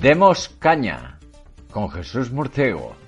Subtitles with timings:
[0.00, 1.18] Demos caña
[1.70, 2.99] con Jesús Murciego.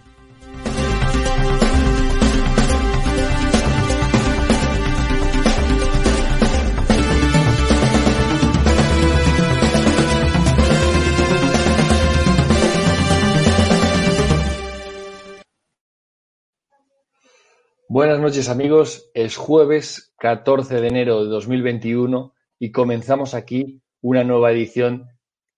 [17.94, 24.50] Buenas noches amigos, es jueves 14 de enero de 2021 y comenzamos aquí una nueva
[24.50, 25.08] edición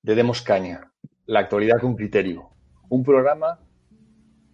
[0.03, 0.91] de Demos Caña,
[1.27, 2.49] la actualidad con criterio.
[2.89, 3.61] Un programa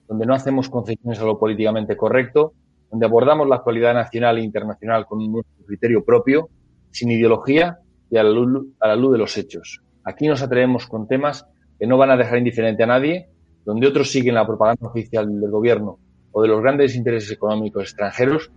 [0.06, 2.52] donde no hacemos concesiones a lo políticamente correcto,
[2.90, 6.50] donde abordamos la actualidad nacional e internacional con un criterio propio,
[6.90, 7.78] sin ideología
[8.10, 9.80] y a la, luz, a la luz de los hechos.
[10.04, 11.46] Aquí nos atrevemos con temas
[11.78, 13.30] que no van a dejar indiferente a nadie,
[13.64, 15.98] donde otros siguen la propaganda oficial del gobierno
[16.32, 18.50] o de los grandes intereses económicos extranjeros,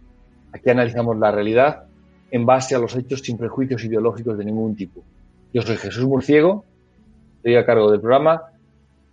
[0.51, 1.83] aquí analizamos la realidad
[2.31, 5.03] en base a los hechos sin prejuicios ideológicos de ningún tipo.
[5.53, 6.65] Yo soy Jesús Murciego,
[7.37, 8.41] estoy a cargo del programa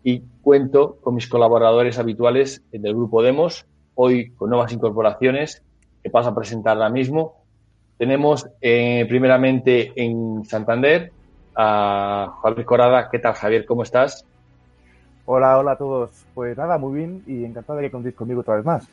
[0.03, 5.63] y cuento con mis colaboradores habituales del grupo Demos, hoy con nuevas incorporaciones
[6.03, 7.35] que paso a presentar ahora mismo.
[7.99, 11.13] Tenemos eh, primeramente en Santander
[11.55, 13.11] a Javier Corada.
[13.11, 13.67] ¿Qué tal, Javier?
[13.67, 14.25] ¿Cómo estás?
[15.27, 16.11] Hola, hola a todos.
[16.35, 18.89] Pues nada, muy bien y encantado de que contéis conmigo otra vez más.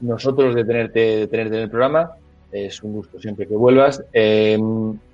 [0.00, 2.12] Nosotros de tenerte, de tenerte en el programa.
[2.50, 4.04] Es un gusto siempre que vuelvas.
[4.12, 4.58] Eh,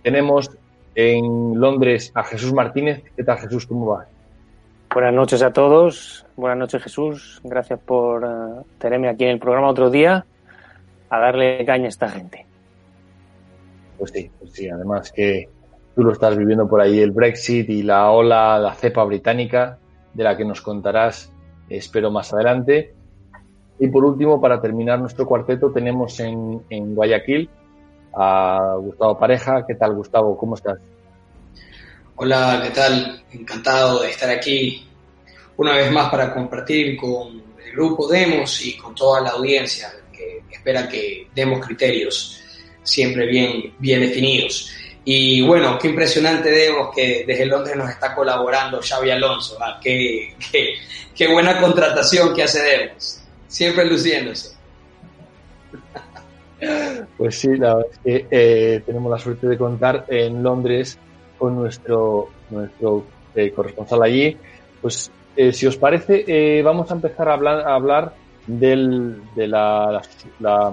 [0.03, 0.51] tenemos
[0.95, 3.05] en Londres a Jesús Martínez.
[3.17, 3.67] ¿Qué tal, Jesús?
[3.67, 4.09] ¿Cómo vas?
[4.93, 6.27] Buenas noches a todos.
[6.35, 7.41] Buenas noches, Jesús.
[7.45, 10.25] Gracias por uh, tenerme aquí en el programa otro día
[11.11, 12.47] a darle caña a esta gente.
[13.99, 14.69] Pues sí, pues sí.
[14.69, 15.49] Además que
[15.99, 19.81] tú lo estás viviendo por ahí, el Brexit y la ola, la cepa británica,
[20.15, 21.33] de la que nos contarás,
[21.69, 22.95] espero, más adelante.
[23.81, 27.51] Y por último, para terminar nuestro cuarteto, tenemos en, en Guayaquil
[28.15, 29.67] a Gustavo Pareja.
[29.67, 30.39] ¿Qué tal, Gustavo?
[30.39, 30.79] ¿Cómo estás?
[32.15, 33.25] Hola, ¿qué tal?
[33.33, 34.87] Encantado de estar aquí
[35.57, 40.45] una vez más para compartir con el grupo Demos y con toda la audiencia que
[40.49, 42.41] espera que demos criterios
[42.85, 44.71] siempre bien, bien definidos.
[45.11, 49.57] Y bueno, qué impresionante Demos que desde Londres nos está colaborando Xavi Alonso.
[49.83, 50.75] Qué, qué,
[51.17, 52.93] qué buena contratación que hace.
[53.47, 54.55] Siempre luciéndose.
[57.17, 60.99] Pues sí, la verdad es que eh, tenemos la suerte de contar en Londres
[61.39, 64.37] con nuestro, nuestro eh, corresponsal allí.
[64.83, 68.13] Pues eh, si os parece, vamos a empezar a hablar, a hablar
[68.47, 70.03] del, de la,
[70.39, 70.73] la,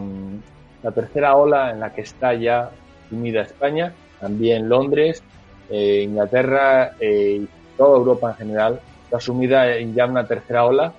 [0.84, 2.70] la, tercera ola en la que está ya
[3.10, 3.94] sumida España,
[4.26, 5.22] también Londres,
[5.70, 7.48] eh, Inglaterra y
[7.78, 10.94] toda Europa en general, está sumida en ya una tercera ola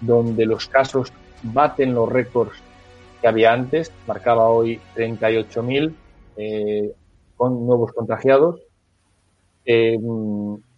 [0.00, 1.12] donde los casos
[1.44, 2.56] baten los récords
[3.20, 5.94] que había antes, marcaba hoy 38.000
[6.38, 6.92] eh,
[7.36, 8.60] con nuevos contagiados.
[9.64, 9.96] Eh,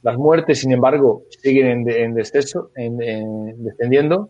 [0.03, 4.28] las muertes, sin embargo, siguen en, en descenso, en, en, descendiendo.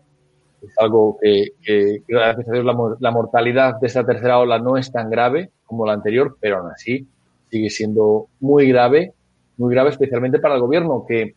[0.61, 2.21] Es algo que, que Dios,
[2.63, 6.59] la, la, mortalidad de esta tercera ola no es tan grave como la anterior, pero
[6.59, 7.05] aún así
[7.49, 9.13] sigue siendo muy grave,
[9.57, 11.35] muy grave especialmente para el gobierno, que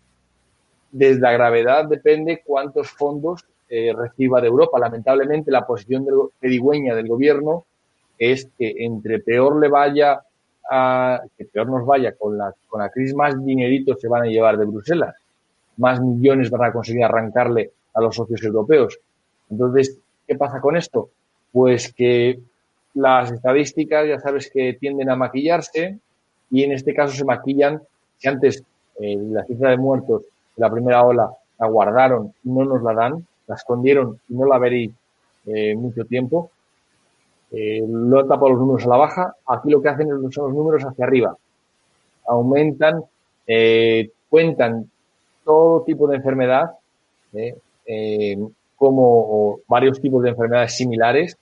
[0.90, 4.78] desde la gravedad depende cuántos fondos eh, reciba de Europa.
[4.78, 7.64] Lamentablemente, la posición de pedigüeña del gobierno
[8.18, 10.22] es que entre peor le vaya
[10.70, 14.26] a, que peor nos vaya con la, con la crisis, más dineritos se van a
[14.26, 15.16] llevar de Bruselas,
[15.78, 18.98] más millones van a conseguir arrancarle a los socios europeos.
[19.50, 21.10] Entonces, ¿qué pasa con esto?
[21.50, 22.38] Pues que
[22.94, 25.98] las estadísticas, ya sabes que tienden a maquillarse
[26.50, 27.80] y en este caso se maquillan,
[28.18, 28.62] si antes
[29.00, 30.22] eh, la cifra de muertos
[30.56, 34.46] de la primera ola la guardaron y no nos la dan, la escondieron y no
[34.46, 34.92] la veréis
[35.46, 36.50] eh, mucho tiempo,
[37.50, 40.54] eh, lo han tapado los números a la baja, aquí lo que hacen son los
[40.54, 41.36] números hacia arriba.
[42.26, 43.02] Aumentan,
[43.46, 44.90] eh, cuentan
[45.44, 46.70] todo tipo de enfermedad,
[47.34, 48.38] eh,
[48.76, 51.36] como varios tipos de enfermedades similares.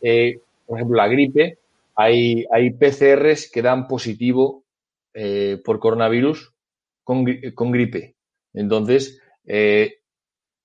[0.00, 1.58] Eh, por ejemplo, la gripe,
[1.94, 4.64] hay, hay PCRs que dan positivo
[5.64, 6.52] por coronavirus
[7.02, 7.24] con,
[7.54, 8.16] con gripe.
[8.52, 9.22] Entonces,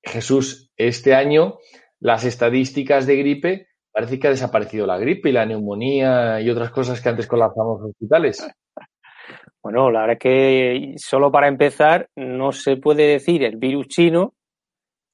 [0.04, 1.58] Jesús, este año
[2.02, 6.72] las estadísticas de gripe parece que ha desaparecido la gripe y la neumonía y otras
[6.72, 8.46] cosas que antes colapsamos los hospitales.
[9.62, 14.34] Bueno, la verdad es que solo para empezar no se puede decir el virus chino,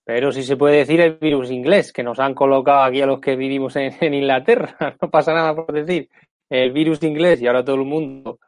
[0.07, 3.19] pero sí se puede decir el virus inglés, que nos han colocado aquí a los
[3.19, 4.73] que vivimos en, Inglaterra.
[5.01, 6.07] No pasa nada por decir
[6.49, 8.39] el virus inglés y ahora todo el mundo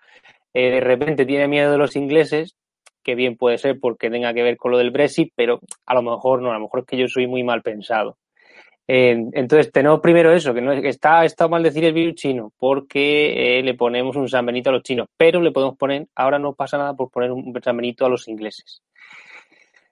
[0.54, 2.56] eh, de repente tiene miedo de los ingleses,
[3.04, 6.02] que bien puede ser porque tenga que ver con lo del Brexit, pero a lo
[6.02, 8.16] mejor no, a lo mejor es que yo soy muy mal pensado.
[8.88, 13.60] Eh, entonces, tenemos primero eso, que no está, está mal decir el virus chino, porque
[13.60, 16.54] eh, le ponemos un San Benito a los chinos, pero le podemos poner, ahora no
[16.54, 18.82] pasa nada por poner un San Benito a los ingleses.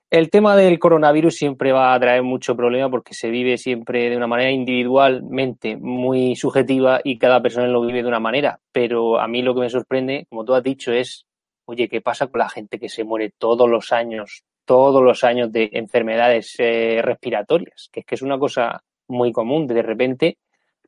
[0.09, 4.15] El tema del coronavirus siempre va a traer mucho problema porque se vive siempre de
[4.15, 8.61] una manera individualmente muy subjetiva y cada persona lo vive de una manera.
[8.71, 11.25] Pero a mí lo que me sorprende, como tú has dicho, es,
[11.65, 15.51] oye, ¿qué pasa con la gente que se muere todos los años, todos los años
[15.51, 17.89] de enfermedades eh, respiratorias?
[17.91, 19.67] Que es que es una cosa muy común.
[19.67, 20.37] De repente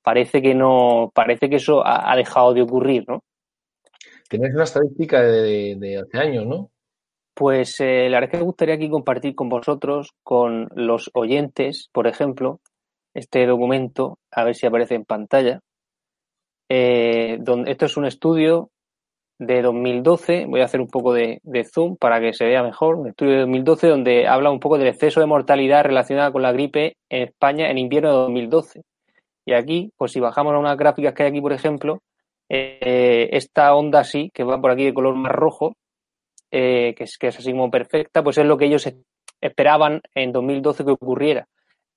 [0.02, 3.24] parece que no, parece que eso ha, dejado de ocurrir, ¿no?
[4.30, 6.72] Tienes una estadística de, hace años, ¿no?
[7.40, 11.88] Pues eh, la verdad es que me gustaría aquí compartir con vosotros, con los oyentes,
[11.94, 12.60] por ejemplo,
[13.14, 15.62] este documento, a ver si aparece en pantalla.
[16.68, 18.72] Eh, donde, esto es un estudio
[19.40, 21.40] de 2012, voy a hacer un poco de,
[21.74, 24.90] zoom para que se vea mejor, un estudio de 2012 donde habla un poco del
[24.90, 28.82] exceso de mortalidad relacionada con la gripe en España en invierno de 2012.
[29.46, 32.02] Y aquí, pues si bajamos a unas gráficas que hay aquí, por ejemplo,
[32.50, 35.78] eh, esta onda así, que va por aquí de color más rojo,
[36.52, 38.92] eh, que, es, que es así como perfecta, pues es lo que ellos
[39.42, 41.48] esperaban en 2012 que ocurriera.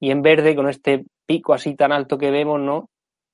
[0.01, 2.91] Y en verde, con este pico así tan alto que vemos, ¿no?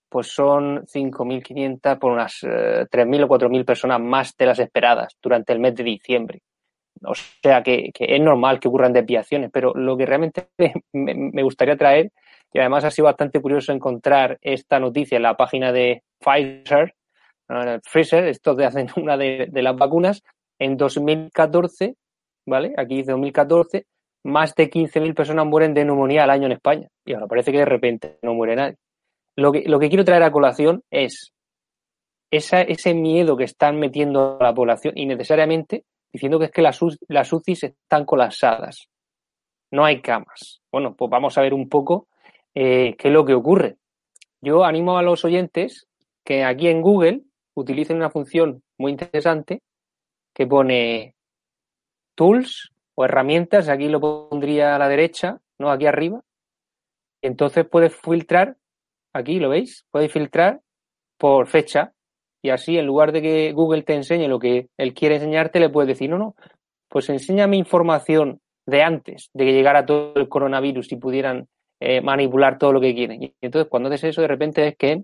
[0.08, 5.52] pues son 5.500 por unas 3.000 eh, o 4.000 personas más de las esperadas durante
[5.52, 6.42] el mes de diciembre.
[7.04, 10.48] O sea que, es normal que ocurran desviaciones, pero lo que realmente
[10.92, 12.10] me, gustaría traer,
[12.52, 16.94] y además ha sido bastante curioso encontrar esta noticia en la página de Pfizer,
[17.82, 20.22] Pfizer, estos de hacen una de, las vacunas,
[20.58, 21.96] en 2014,
[22.46, 22.74] ¿vale?
[22.76, 23.86] Aquí dice 2014,
[24.24, 26.88] más de 15.000 personas mueren de neumonía al año en España.
[27.04, 28.76] Y ahora parece que de repente no muere nadie.
[29.36, 31.32] Lo que, lo que quiero traer a colación es
[32.30, 36.80] esa, ese miedo que están metiendo a la población innecesariamente diciendo que es que las,
[37.08, 38.88] las UCIs están colapsadas.
[39.70, 40.60] No hay camas.
[40.72, 42.08] Bueno, pues vamos a ver un poco
[42.54, 43.76] eh, qué es lo que ocurre.
[44.40, 45.86] Yo animo a los oyentes
[46.24, 47.22] que aquí en Google
[47.54, 49.62] utilicen una función muy interesante
[50.38, 51.14] que pone
[52.14, 56.22] tools o herramientas, aquí lo pondría a la derecha, no aquí arriba.
[57.20, 58.56] Entonces puedes filtrar
[59.12, 60.60] Aquí lo veis, podéis filtrar
[61.16, 61.92] por fecha
[62.42, 65.70] y así en lugar de que Google te enseñe lo que él quiere enseñarte, le
[65.70, 66.36] puedes decir, no, no,
[66.88, 71.48] pues enséñame información de antes de que llegara todo el coronavirus y pudieran
[71.80, 73.22] eh, manipular todo lo que quieren.
[73.22, 75.02] Y entonces cuando haces eso, de repente es que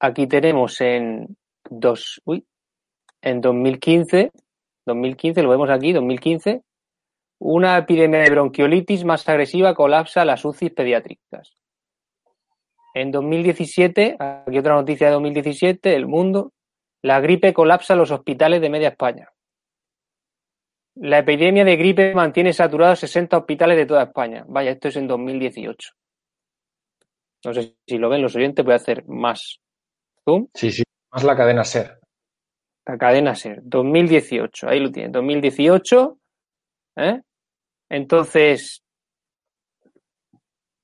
[0.00, 1.36] aquí tenemos en
[1.68, 2.46] dos, uy,
[3.24, 4.32] en 2015,
[4.86, 6.62] 2015, lo vemos aquí, 2015,
[7.38, 11.56] una epidemia de bronquiolitis más agresiva colapsa las UCI pediátricas.
[12.94, 16.52] En 2017, aquí otra noticia de 2017, El Mundo,
[17.02, 19.30] la gripe colapsa los hospitales de media España.
[20.96, 24.44] La epidemia de gripe mantiene saturados 60 hospitales de toda España.
[24.46, 25.90] Vaya, esto es en 2018.
[27.46, 29.60] No sé si lo ven los oyentes, voy a hacer más
[30.24, 30.46] zoom.
[30.54, 32.03] Sí, sí, más la cadena SER.
[32.86, 36.18] La cadena SER, 2018, ahí lo tienen, 2018.
[36.96, 37.20] ¿eh?
[37.88, 38.82] Entonces,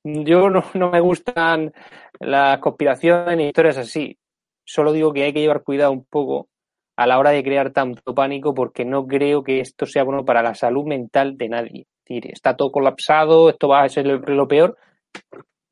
[0.04, 1.72] yo no, no me gustan
[2.18, 4.18] las conspiraciones ni historias así.
[4.64, 6.48] Solo digo que hay que llevar cuidado un poco
[6.96, 10.42] a la hora de crear tanto pánico porque no creo que esto sea bueno para
[10.42, 11.86] la salud mental de nadie.
[12.06, 14.76] está todo colapsado, esto va a ser lo, peor.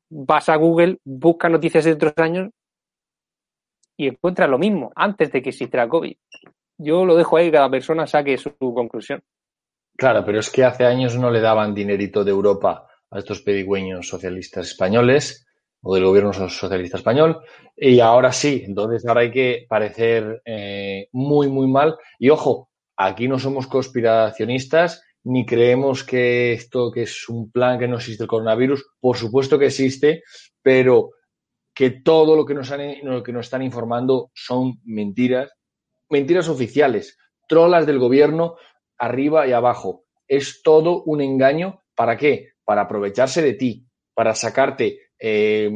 [0.09, 2.49] Vas a Google, busca noticias de otros años
[3.99, 6.15] y encuentras lo mismo antes de que existiera COVID.
[6.77, 9.21] Yo lo dejo ahí, cada persona saque su conclusión.
[9.97, 14.07] Claro, pero es que hace años no le daban dinerito de Europa a estos pedigüeños
[14.07, 15.45] socialistas españoles
[15.81, 17.41] o del gobierno socialista español
[17.75, 23.27] y ahora sí, entonces ahora hay que parecer eh, muy, muy mal y ojo, aquí
[23.27, 28.29] no somos conspiracionistas ni creemos que esto que es un plan que no existe el
[28.29, 30.23] coronavirus, por supuesto que existe,
[30.61, 31.11] pero
[31.79, 35.49] que todo lo que nos, han, lo que están informando son mentiras,
[36.09, 37.17] mentiras oficiales,
[37.47, 38.57] trolas del gobierno
[38.97, 40.03] arriba y abajo.
[40.27, 41.81] Es todo un engaño.
[41.95, 42.49] ¿Para qué?
[42.69, 45.71] para aprovecharse de ti, para sacarte eh,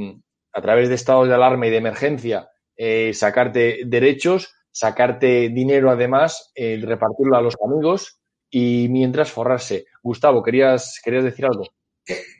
[0.53, 6.51] a través de estados de alarma y de emergencia, eh, sacarte derechos, sacarte dinero además,
[6.55, 8.19] repartirlo a los amigos
[8.51, 9.86] y mientras forrarse.
[10.03, 11.63] Gustavo, ¿querías, querías decir algo?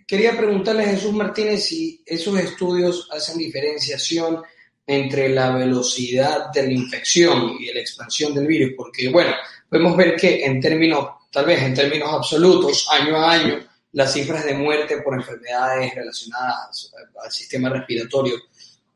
[0.06, 4.42] Quería preguntarle a Jesús Martínez si esos estudios hacen diferenciación
[4.86, 9.32] entre la velocidad de la infección y la expansión del virus, porque, bueno,
[9.70, 14.44] podemos ver que en términos, tal vez en términos absolutos, año a año, las cifras
[14.46, 16.92] de muerte por enfermedades relacionadas
[17.24, 18.36] al sistema respiratorio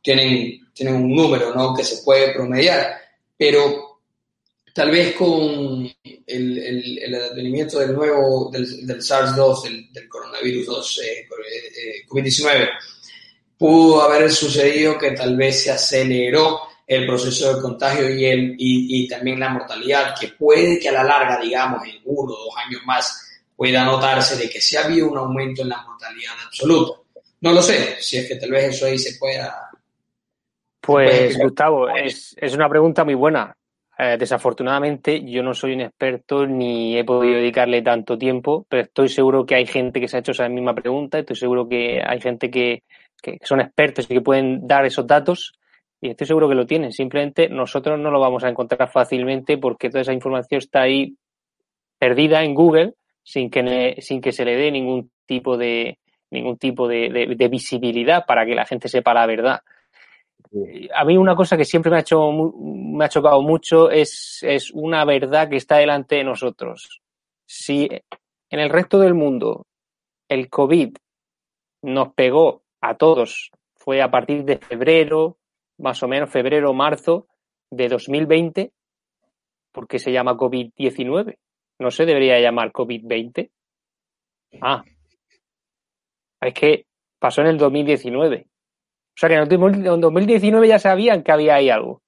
[0.01, 1.73] tienen, tienen un número ¿no?
[1.73, 2.99] que se puede promediar,
[3.37, 3.86] pero
[4.77, 10.67] tal vez con el, el, el advenimiento del nuevo, del, del SARS-2, del, del, coronavirus
[10.67, 12.69] 2, eh, eh, COVID-19,
[13.57, 19.03] pudo haber sucedido que tal vez se aceleró el proceso de contagio y, el, y,
[19.03, 22.53] y, también la mortalidad, que puede que a la larga, digamos, en uno o dos
[22.63, 26.99] años más, pueda notarse de que sí ha habido un aumento en la mortalidad absoluta.
[27.41, 29.71] No lo sé, si es que tal vez eso ahí se pueda...
[30.79, 33.56] Pues, se Gustavo, es, es, una pregunta muy buena.
[33.99, 39.09] Eh, desafortunadamente, yo no soy un experto ni he podido dedicarle tanto tiempo, pero estoy
[39.09, 42.21] seguro que hay gente que se ha hecho esa misma pregunta, estoy seguro que hay
[42.21, 42.83] gente que,
[43.21, 45.53] que son expertos y que pueden dar esos datos
[45.99, 46.91] y estoy seguro que lo tienen.
[46.91, 51.15] Simplemente nosotros no lo vamos a encontrar fácilmente porque toda esa información está ahí
[51.97, 55.97] perdida en Google sin que, sin que se le dé ningún tipo de
[56.29, 59.61] ningún tipo de, de, de visibilidad para que la gente sepa la verdad.
[60.93, 64.71] A mí una cosa que siempre me ha, hecho, me ha chocado mucho es, es
[64.71, 67.01] una verdad que está delante de nosotros.
[67.45, 67.87] Si
[68.49, 69.65] en el resto del mundo
[70.29, 70.95] el COVID
[71.83, 75.37] nos pegó a todos, fue a partir de febrero,
[75.77, 77.27] más o menos febrero, marzo
[77.71, 78.71] de 2020,
[79.71, 81.37] porque se llama COVID-19.
[81.79, 83.49] No se debería llamar COVID-20.
[84.61, 84.83] Ah,
[86.41, 86.85] es que
[87.19, 88.47] pasó en el 2019.
[89.17, 92.03] O sea que en el 2019 ya sabían que había ahí algo.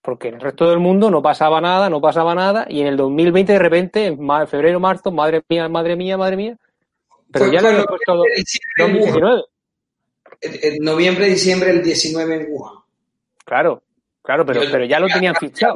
[0.00, 2.96] Porque en el resto del mundo no pasaba nada, no pasaba nada, y en el
[2.96, 6.56] 2020 de repente, en febrero, marzo, madre mía, madre mía, madre mía.
[7.32, 8.22] Pero fue, ya lo he puesto
[8.78, 9.42] 2019.
[10.42, 12.74] En noviembre, diciembre, el 19 en Wuhan.
[13.44, 13.82] Claro,
[14.22, 15.74] claro, pero, pero ya lo tenían fichado.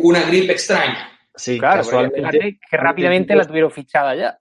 [0.00, 1.10] Una gripe extraña.
[1.34, 4.38] Sí, claro, casualmente, que rápidamente la tuvieron fichada ya.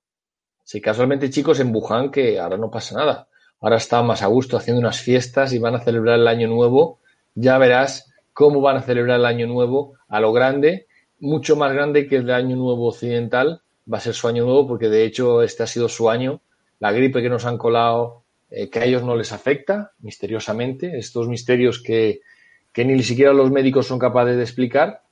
[0.64, 3.28] Sí, casualmente, chicos, en Wuhan, que ahora no pasa nada.
[3.64, 7.00] Ahora están más a gusto haciendo unas fiestas y van a celebrar el año nuevo.
[7.34, 10.88] Ya verás cómo van a celebrar el año nuevo a lo grande,
[11.22, 13.62] mucho más grande que el año nuevo occidental.
[13.92, 16.42] Va a ser su año nuevo porque de hecho este ha sido su año.
[16.80, 20.98] La gripe que nos han colado, eh, que a ellos no les afecta, misteriosamente.
[20.98, 22.20] Estos misterios que,
[22.74, 25.04] que ni siquiera los médicos son capaces de explicar.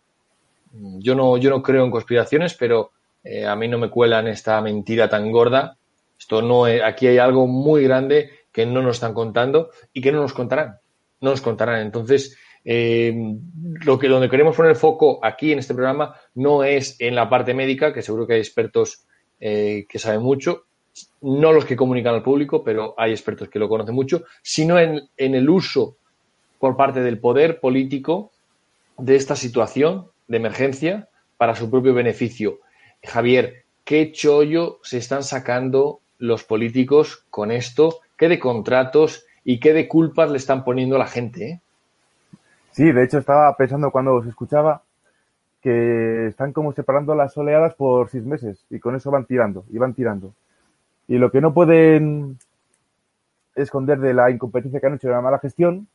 [0.74, 2.92] Yo no, yo no creo en conspiraciones, pero
[3.24, 5.78] eh, a mí no me cuelan esta mentira tan gorda.
[6.20, 10.12] Esto no es, aquí hay algo muy grande que no nos están contando y que
[10.12, 10.80] no nos contarán.
[11.20, 11.82] No nos contarán.
[11.82, 13.14] Entonces, eh,
[13.86, 17.54] lo que donde queremos poner foco aquí en este programa no es en la parte
[17.54, 19.06] médica, que seguro que hay expertos
[19.40, 20.66] eh, que saben mucho,
[21.22, 25.10] no los que comunican al público, pero hay expertos que lo conocen mucho, sino en,
[25.18, 25.98] en el uso
[26.60, 28.32] por parte del poder político
[28.98, 32.60] de esta situación de emergencia para su propio beneficio.
[33.04, 38.02] Javier, ¿qué chollo se están sacando los políticos con esto?
[38.22, 41.44] ¿Qué de contratos y qué de culpas le están poniendo a la gente?
[41.44, 41.62] Eh?
[42.70, 44.84] Sí, de hecho estaba pensando cuando os escuchaba
[45.60, 49.80] que están como separando las oleadas por seis meses y con eso van tirando y
[49.80, 50.36] van tirando.
[51.08, 52.38] Y lo que no pueden
[53.56, 55.88] esconder de la incompetencia que han hecho de la mala gestión,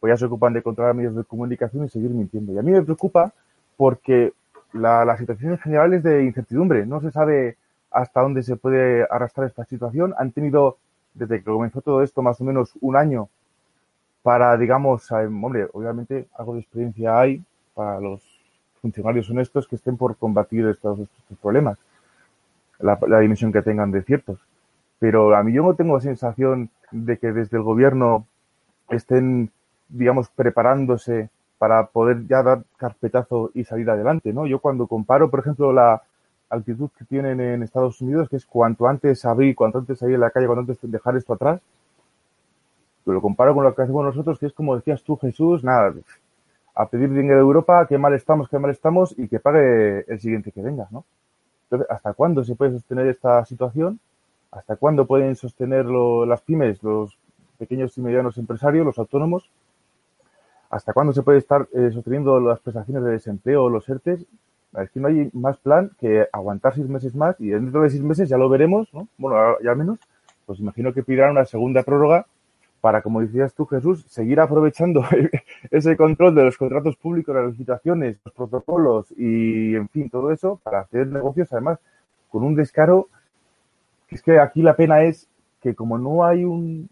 [0.00, 2.54] pues ya se ocupan de controlar medios de comunicación y seguir mintiendo.
[2.54, 3.32] Y a mí me preocupa
[3.76, 4.32] porque
[4.72, 6.86] la, la situación en general es de incertidumbre.
[6.86, 7.56] No se sabe
[7.92, 10.12] hasta dónde se puede arrastrar esta situación.
[10.18, 10.78] Han tenido,
[11.18, 13.28] desde que comenzó todo esto, más o menos un año
[14.22, 17.42] para, digamos, hombre, obviamente algo de experiencia hay
[17.74, 18.22] para los
[18.82, 21.00] funcionarios honestos que estén por combatir estos,
[21.40, 21.78] problemas,
[22.78, 24.38] la, la, dimensión que tengan de ciertos.
[24.98, 28.26] Pero a mí yo no tengo la sensación de que desde el gobierno
[28.90, 29.50] estén,
[29.88, 34.46] digamos, preparándose para poder ya dar carpetazo y salir adelante, ¿no?
[34.46, 36.02] Yo cuando comparo, por ejemplo, la
[36.50, 40.18] actitud que tienen en Estados Unidos, que es cuanto antes abrir, cuanto antes salir a
[40.18, 41.60] la calle, cuanto antes dejar esto atrás,
[43.04, 45.94] lo comparo con lo que hacemos nosotros, que es como decías tú, Jesús, nada,
[46.74, 50.20] a pedir dinero de Europa, qué mal estamos, qué mal estamos, y que pague el
[50.20, 51.04] siguiente que venga, ¿no?
[51.64, 54.00] Entonces, ¿hasta cuándo se puede sostener esta situación?
[54.50, 57.18] ¿Hasta cuándo pueden sostenerlo las pymes, los
[57.58, 59.50] pequeños y medianos empresarios, los autónomos?
[60.70, 64.24] ¿Hasta cuándo se puede estar eh, sosteniendo las prestaciones de desempleo, los ERTES?
[64.92, 68.28] Que no hay más plan que aguantar seis meses más y dentro de seis meses
[68.28, 69.08] ya lo veremos, ¿no?
[69.16, 69.98] Bueno, ya al menos,
[70.46, 72.26] pues imagino que pedirán una segunda prórroga
[72.80, 75.02] para, como decías tú, Jesús, seguir aprovechando
[75.70, 80.60] ese control de los contratos públicos, las licitaciones, los protocolos y, en fin, todo eso
[80.62, 81.78] para hacer negocios, además,
[82.28, 83.08] con un descaro,
[84.10, 85.28] es que aquí la pena es
[85.60, 86.88] que como no hay un,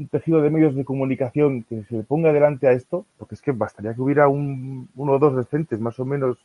[0.00, 3.52] un tejido de medios de comunicación que se ponga delante a esto, porque es que
[3.52, 6.38] bastaría que hubiera un, uno o dos decentes más o menos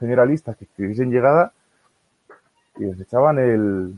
[0.00, 1.52] generalistas que tuviesen llegada
[2.78, 3.94] y les echaban el,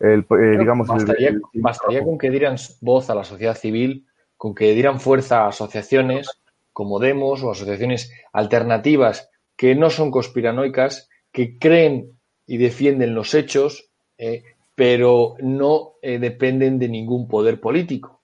[0.00, 4.06] el, eh, digamos, bastaría, el, el- bastaría con que dieran voz a la sociedad civil,
[4.36, 6.28] con que dieran fuerza a asociaciones
[6.72, 12.12] como Demos o asociaciones alternativas que no son conspiranoicas, que creen
[12.46, 14.44] y defienden los hechos, eh,
[14.78, 18.22] pero no eh, dependen de ningún poder político.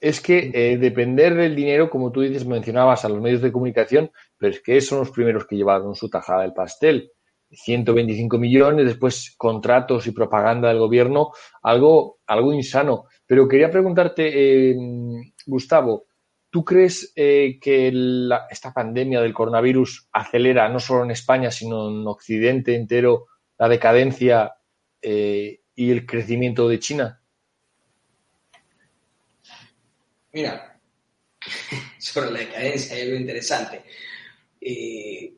[0.00, 4.10] Es que eh, depender del dinero, como tú dices, mencionabas a los medios de comunicación,
[4.36, 7.10] pero es que son los primeros que llevaron su tajada del pastel.
[7.50, 11.30] 125 millones, después contratos y propaganda del gobierno,
[11.62, 13.06] algo, algo insano.
[13.26, 14.76] Pero quería preguntarte, eh,
[15.46, 16.04] Gustavo,
[16.50, 22.06] ¿tú crees que la- esta pandemia del coronavirus acelera, no solo en España, sino en
[22.06, 23.26] Occidente entero,
[23.58, 24.52] la decadencia
[25.00, 27.22] eh, y el crecimiento de China?
[30.32, 30.76] Mira,
[31.98, 33.84] sobre la decadencia hay algo interesante.
[34.60, 35.32] Eh,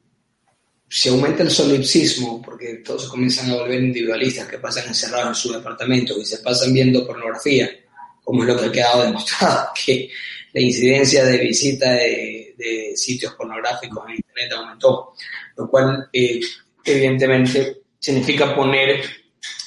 [0.89, 5.53] se aumenta el solipsismo porque todos comienzan a volver individualistas que pasan encerrados en su
[5.53, 7.71] departamento y se pasan viendo pornografía,
[8.25, 10.09] como es lo que ha quedado demostrado, que
[10.55, 15.13] la incidencia de visita de, de sitios pornográficos en Internet aumentó,
[15.59, 16.41] lo cual eh,
[16.83, 19.21] evidentemente significa poner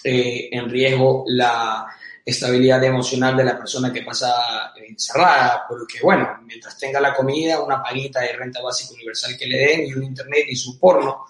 [0.04, 1.88] eh, en riesgo la
[2.26, 7.82] estabilidad emocional de la persona que pasa encerrada, porque bueno, mientras tenga la comida, una
[7.82, 11.26] paguita de renta básica universal que le den y un internet y su porno,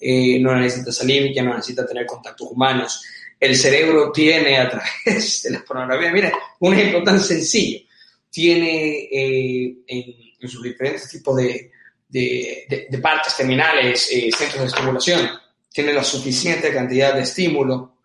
[0.00, 3.02] eh, no necesita salir, ya no necesita tener contactos humanos.
[3.38, 7.80] El cerebro tiene a través de la pornografía, mira, un ejemplo tan sencillo,
[8.30, 11.70] tiene eh, en, sus diferentes tipos de,
[12.08, 15.30] de partes terminales, eh, centros de estimulación,
[15.70, 17.99] tiene la suficiente cantidad de estímulo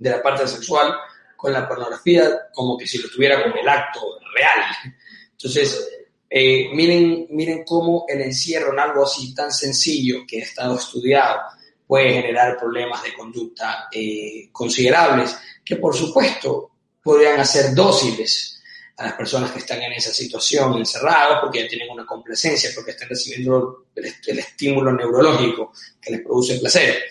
[0.00, 0.92] de la parte sexual
[1.36, 4.94] con la pornografía como que si lo tuviera con el acto real.
[5.32, 5.88] Entonces,
[6.28, 11.40] eh, miren, miren cómo el encierro en algo así tan sencillo que ha estado estudiado
[11.86, 16.70] puede generar problemas de conducta eh, considerables que por supuesto
[17.02, 18.62] podrían hacer dóciles
[18.96, 22.92] a las personas que están en esa situación encerrados porque ya tienen una complacencia, porque
[22.92, 27.02] están recibiendo el, el estímulo neurológico que les produce placer.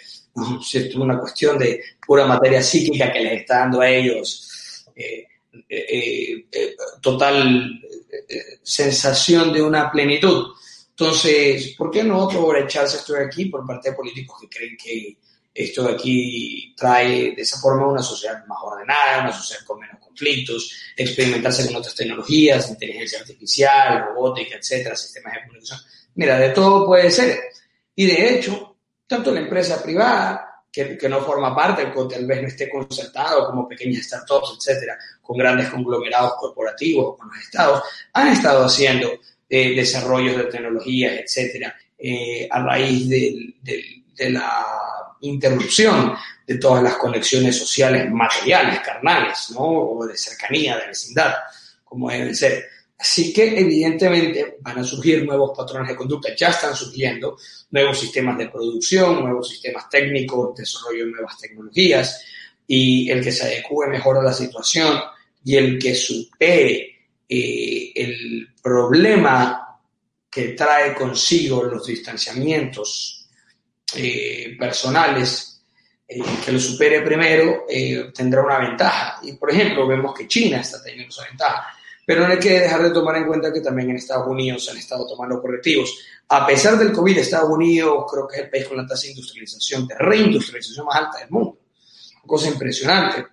[0.73, 5.28] Es una cuestión de pura materia psíquica que les está dando a ellos eh,
[5.67, 7.82] eh, eh, total
[8.62, 10.54] sensación de una plenitud.
[10.89, 15.17] Entonces, ¿por qué no aprovecharse esto de aquí por parte de políticos que creen que
[15.54, 19.99] esto de aquí trae de esa forma una sociedad más ordenada, una sociedad con menos
[19.99, 25.80] conflictos, experimentarse con otras tecnologías, inteligencia artificial, robótica, etcétera, sistemas de comunicación?
[26.15, 27.39] Mira, de todo puede ser.
[27.95, 28.69] Y de hecho,
[29.10, 33.67] tanto la empresa privada, que, no forma parte, que tal vez no esté concertado como
[33.67, 37.82] pequeñas startups, etcétera, con grandes conglomerados corporativos, con los estados,
[38.13, 39.12] han estado haciendo
[39.50, 43.56] eh, desarrollos de tecnologías, etcétera, eh, a raíz de,
[44.30, 44.65] la
[45.22, 46.13] interrupción
[46.45, 49.62] de todas las conexiones sociales materiales, carnales, ¿no?
[49.62, 51.34] O de cercanía, de vecindad,
[51.84, 52.63] como deben ser.
[53.00, 57.38] Así que evidentemente van a surgir nuevos patrones de conducta, ya están surgiendo
[57.72, 62.22] nuevos sistemas de producción, nuevos sistemas técnicos, desarrollo de nuevas tecnologías
[62.68, 65.00] y el que se adecue mejor a la situación
[65.46, 69.80] y el que supere eh, el problema
[70.30, 73.28] que trae consigo los distanciamientos
[73.96, 75.64] eh, personales,
[76.08, 79.20] eh, que lo supere primero, eh, tendrá una ventaja.
[79.24, 81.76] Y por ejemplo, vemos que China está teniendo esa ventaja.
[82.10, 84.72] Pero no hay que dejar de tomar en cuenta que también en Estados Unidos se
[84.72, 85.95] han estado tomando correctivos.
[86.30, 89.10] A pesar del COVID, Estados Unidos creo que es el país con la tasa de
[89.10, 91.60] industrialización, de reindustrialización más alta del mundo.
[92.26, 93.28] Cosa impresionante.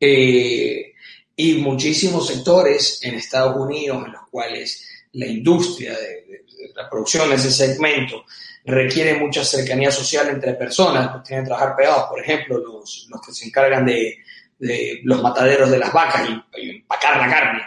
[0.00, 0.92] Eh,
[1.36, 6.90] y muchísimos sectores en Estados Unidos en los cuales la industria de, de, de la
[6.90, 8.24] producción de ese segmento
[8.64, 13.20] requiere mucha cercanía social entre personas, pues tienen que trabajar pegados, por ejemplo, los, los
[13.24, 14.16] que se encargan de,
[14.58, 17.62] de, los mataderos de las vacas y, y empacar la carne,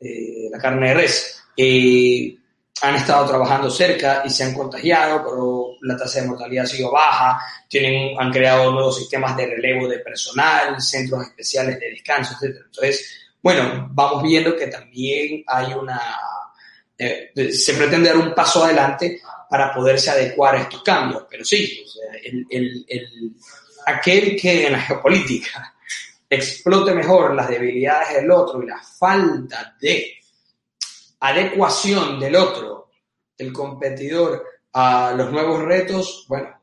[0.00, 1.42] eh, la carne de res.
[1.56, 2.36] Eh,
[2.82, 6.90] han estado trabajando cerca y se han contagiado, pero la tasa de mortalidad ha sido
[6.90, 12.56] baja, tienen, han creado nuevos sistemas de relevo de personal, centros especiales de descanso, etc.
[12.64, 16.00] Entonces, bueno, vamos viendo que también hay una,
[16.96, 21.82] eh, se pretende dar un paso adelante para poderse adecuar a estos cambios, pero sí,
[21.84, 23.32] o sea, el, el, el,
[23.86, 25.74] aquel que en la geopolítica
[26.30, 30.14] explote mejor las debilidades del otro y la falta de
[31.18, 32.90] adecuación del otro,
[33.36, 36.56] del competidor, a los nuevos retos, bueno,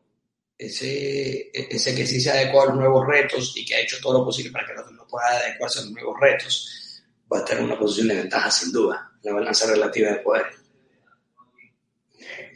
[0.58, 4.20] ese, ese que sí se adecuó a los nuevos retos y que ha hecho todo
[4.20, 7.40] lo posible para que el otro no pueda adecuarse a los nuevos retos, va a
[7.42, 10.46] estar en una posición de ventaja sin duda, la balanza relativa de poder.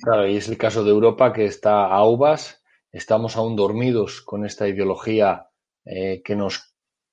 [0.02, 4.45] Claro, y es el caso de Europa que está a uvas, estamos aún dormidos con
[4.45, 5.50] esta ideología
[5.86, 6.70] eh, que nos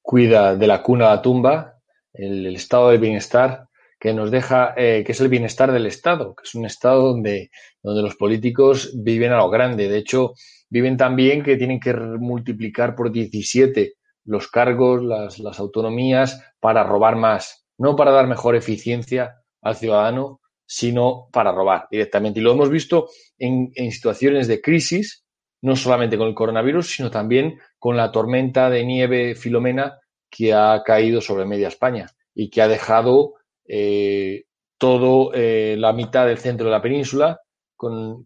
[0.08, 1.74] cuida de la cuna a la tumba,
[2.14, 3.68] el, estado del bienestar,
[4.00, 7.50] que nos deja, eh, que es el bienestar del Estado, que es un Estado donde,
[7.82, 9.86] donde los políticos viven a lo grande.
[9.86, 10.32] De hecho,
[10.70, 16.84] viven tan bien que tienen que multiplicar por 17 los cargos, las, las autonomías, para
[16.84, 22.40] robar más, no para dar mejor eficiencia al ciudadano, sino para robar directamente.
[22.40, 25.26] Y lo hemos visto en, en situaciones de crisis,
[25.62, 29.98] no solamente con el coronavirus, sino también con la tormenta de nieve Filomena
[30.30, 33.34] que ha caído sobre media España y que ha dejado
[33.66, 34.44] eh,
[34.78, 37.40] todo eh, la mitad del centro de la península
[37.76, 38.24] con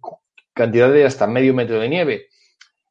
[0.53, 2.27] cantidad de hasta medio metro de nieve.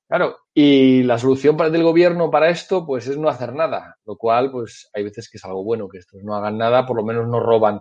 [0.08, 4.51] Claro, y la solución del gobierno para esto, pues es no hacer nada, lo cual,
[4.51, 7.27] pues hay veces que es algo bueno que estos no hagan nada, por lo menos
[7.30, 7.80] no roban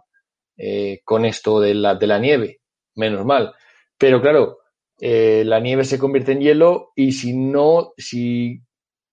[0.56, 2.60] eh, con esto de la, de la nieve,
[2.94, 3.52] menos mal.
[3.98, 4.59] Pero claro,
[5.00, 8.60] eh, la nieve se convierte en hielo y si no, si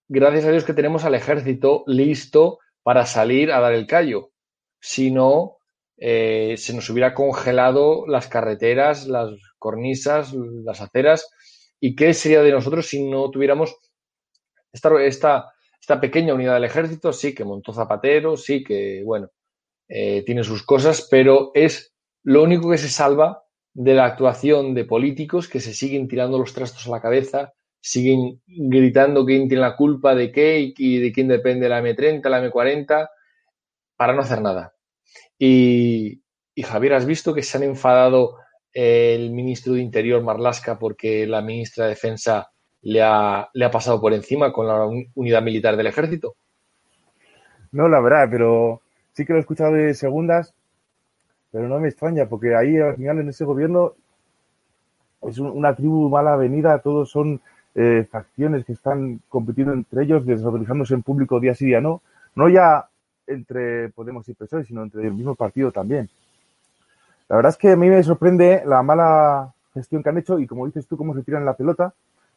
[0.09, 4.31] gracias a Dios que tenemos al ejército listo para salir a dar el callo,
[4.81, 5.57] si no,
[5.97, 11.29] eh, se nos hubiera congelado las carreteras, las cornisas, las aceras.
[11.79, 13.75] ¿Y qué sería de nosotros si no tuviéramos
[14.73, 15.53] esta,
[16.01, 17.13] pequeña unidad del ejército?
[17.13, 19.29] Sí, que montó Zapatero, sí, que, bueno,
[19.87, 23.46] eh, tiene sus cosas, pero es lo único que se salva
[23.77, 28.41] de la actuación de políticos que se siguen tirando los trastos a la cabeza, siguen
[28.47, 33.07] gritando quién tiene la culpa de qué y de quién depende la M30, la M40,
[33.95, 34.73] para no hacer nada.
[35.37, 36.23] Y,
[36.59, 38.37] Javier, ¿has visto que se han enfadado
[38.73, 42.49] el ministro de Interior, Marlasca, porque la ministra de Defensa
[42.81, 46.35] le ha, le ha pasado por encima con la unidad militar del ejército?
[47.71, 48.81] No, la verdad, pero
[49.13, 50.55] sí que lo he escuchado de segundas,
[51.51, 53.93] pero no me extraña, porque ahí al final en ese gobierno
[55.21, 57.41] es una tribu mala avenida, todos son
[57.75, 62.01] eh, facciones que están compitiendo entre ellos, desautorizándose en público día sí día no,
[62.35, 62.87] no ya
[63.27, 66.09] entre Podemos y PSOE, sino entre el mismo partido también.
[67.29, 70.47] La verdad es que a mí me sorprende la mala gestión que han hecho y
[70.47, 71.93] como dices tú, cómo se tiran la pelota,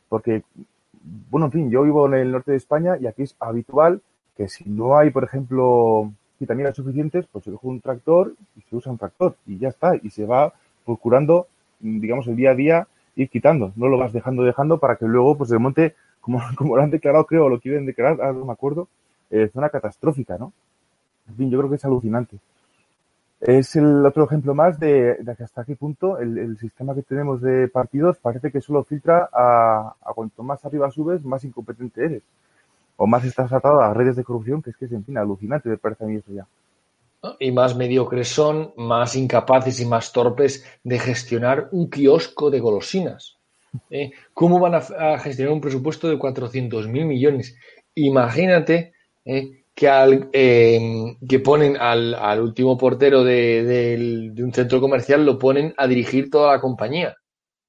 [0.09, 0.43] porque,
[1.31, 4.03] bueno, en fin, yo vivo en el norte de España y aquí es habitual
[4.37, 8.75] que si no hay, por ejemplo, vitaminas suficientes, pues se coge un tractor y se
[8.75, 10.53] usa un tractor y ya está, y se va
[10.85, 11.47] procurando,
[11.79, 15.37] digamos, el día a día ir quitando, no lo vas dejando, dejando para que luego,
[15.37, 18.45] pues, se monte, como, como lo han declarado, creo, o lo quieren declarar, ahora no
[18.47, 18.89] me acuerdo,
[19.31, 20.53] eh, zona catastrófica, ¿no?
[21.29, 22.39] En fin, yo creo que es alucinante.
[23.41, 27.41] Es el otro ejemplo más de, de hasta qué punto el, el, sistema que tenemos
[27.41, 32.23] de partidos parece que solo filtra a, cuanto más arriba subes, más incompetente eres.
[33.03, 35.71] O más estás atado a redes de corrupción, que es que es, en fin, alucinante,
[35.71, 36.47] me parece a mí eso ya.
[37.39, 43.39] Y más mediocres son, más incapaces y más torpes de gestionar un kiosco de golosinas.
[43.89, 44.11] ¿Eh?
[44.35, 47.57] ¿Cómo van a, gestionar un presupuesto de 400 mil millones?
[47.95, 48.93] Imagínate
[49.25, 49.65] ¿eh?
[49.75, 55.73] que, al, eh, que ponen al, al último portero de, un centro comercial, lo ponen
[55.79, 57.17] a dirigir toda la compañía.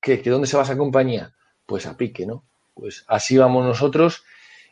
[0.02, 1.34] ¿Que, que dónde se va esa compañía?
[1.66, 2.44] Pues a pique, ¿no?
[2.74, 4.26] Pues así vamos nosotros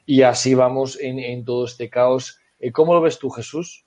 [0.10, 2.39] y así vamos en, todo este caos.
[2.60, 3.86] Eh, ¿Cómo lo ves tú, Jesús?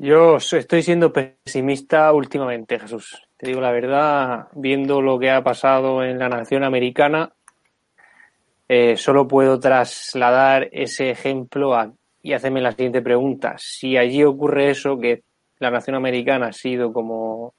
[0.00, 3.22] Yo estoy siendo pesimista últimamente, Jesús.
[3.36, 7.34] Te digo la verdad, viendo lo que ha pasado en la nación americana,
[8.68, 13.54] eh, solo puedo trasladar ese ejemplo a, y hacerme la siguiente pregunta.
[13.58, 15.22] Si allí ocurre eso, que
[15.60, 17.54] la nación americana ha sido como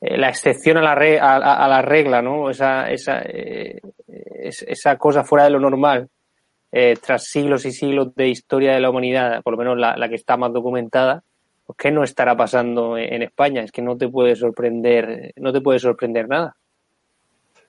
[0.00, 2.48] eh, la excepción a la, re, a, la regla, ¿no?
[2.48, 3.22] Esa, esa,
[4.40, 6.08] esa cosa fuera de lo normal,
[6.70, 10.14] eh, tras siglos y siglos de historia de la humanidad, por lo menos la, que
[10.14, 11.22] está más documentada,
[11.66, 13.62] pues ¿qué no estará pasando en España?
[13.62, 16.56] Es que no te puede sorprender, no te puede sorprender nada.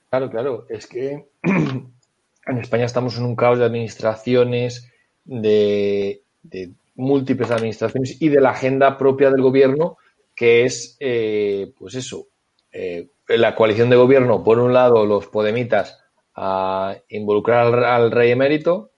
[0.10, 4.92] Claro, claro, es que en España estamos en un caos de administraciones,
[5.24, 9.98] de, de múltiples administraciones y de la agenda propia del gobierno,
[10.36, 12.28] que es, eh, pues eso,
[12.72, 16.04] eh, la coalición de gobierno, por un lado, los podemitas
[16.42, 18.92] a involucrar al, rey emérito.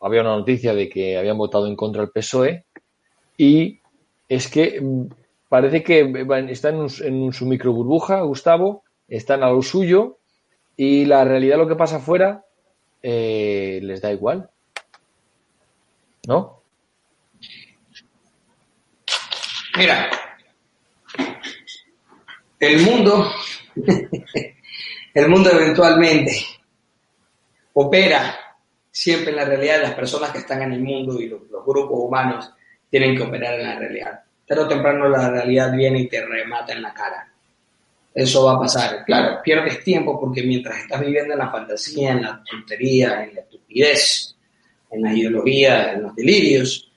[0.00, 2.64] Había una noticia de que habían votado en contra el PSOE
[3.36, 3.80] y
[4.28, 5.06] es que mm,
[5.48, 10.18] parece que están en, en su micro burbuja, Gustavo, están a lo suyo
[10.76, 12.44] y la realidad, lo que pasa afuera,
[13.02, 14.48] eh, les da igual.
[16.28, 16.60] ¿No?
[19.76, 20.08] Mira,
[22.60, 23.26] el mundo,
[25.14, 26.44] el mundo eventualmente
[27.74, 28.36] opera
[28.90, 32.52] siempre en la realidad, las personas que están en el mundo y los, grupos humanos
[32.90, 34.20] tienen que operar en la realidad.
[34.46, 37.28] Pero temprano la realidad viene y te remata en la cara.
[38.12, 39.04] Eso va a pasar.
[39.04, 43.40] Claro, pierdes tiempo porque mientras estás viviendo en la fantasía, en la tontería, en la
[43.40, 44.36] estupidez,
[44.90, 46.88] en la ideología, en los delirios,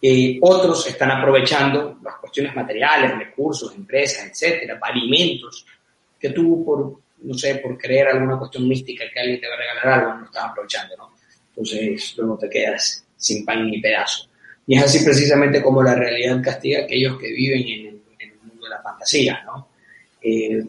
[0.00, 5.64] y otros están aprovechando las cuestiones materiales, recursos, empresas, etcétera, alimentos,
[6.20, 9.58] que tú por, no sé, por creer alguna cuestión mística que alguien te va a
[9.58, 11.14] regalar algo, no estás aprovechando, ¿no?
[11.48, 14.28] Entonces luego te quedas sin pan ni pedazo.
[14.66, 18.64] Y es así precisamente como la realidad castiga a aquellos que viven en el, mundo
[18.64, 19.68] de la fantasía, ¿no?
[20.22, 20.62] Eh,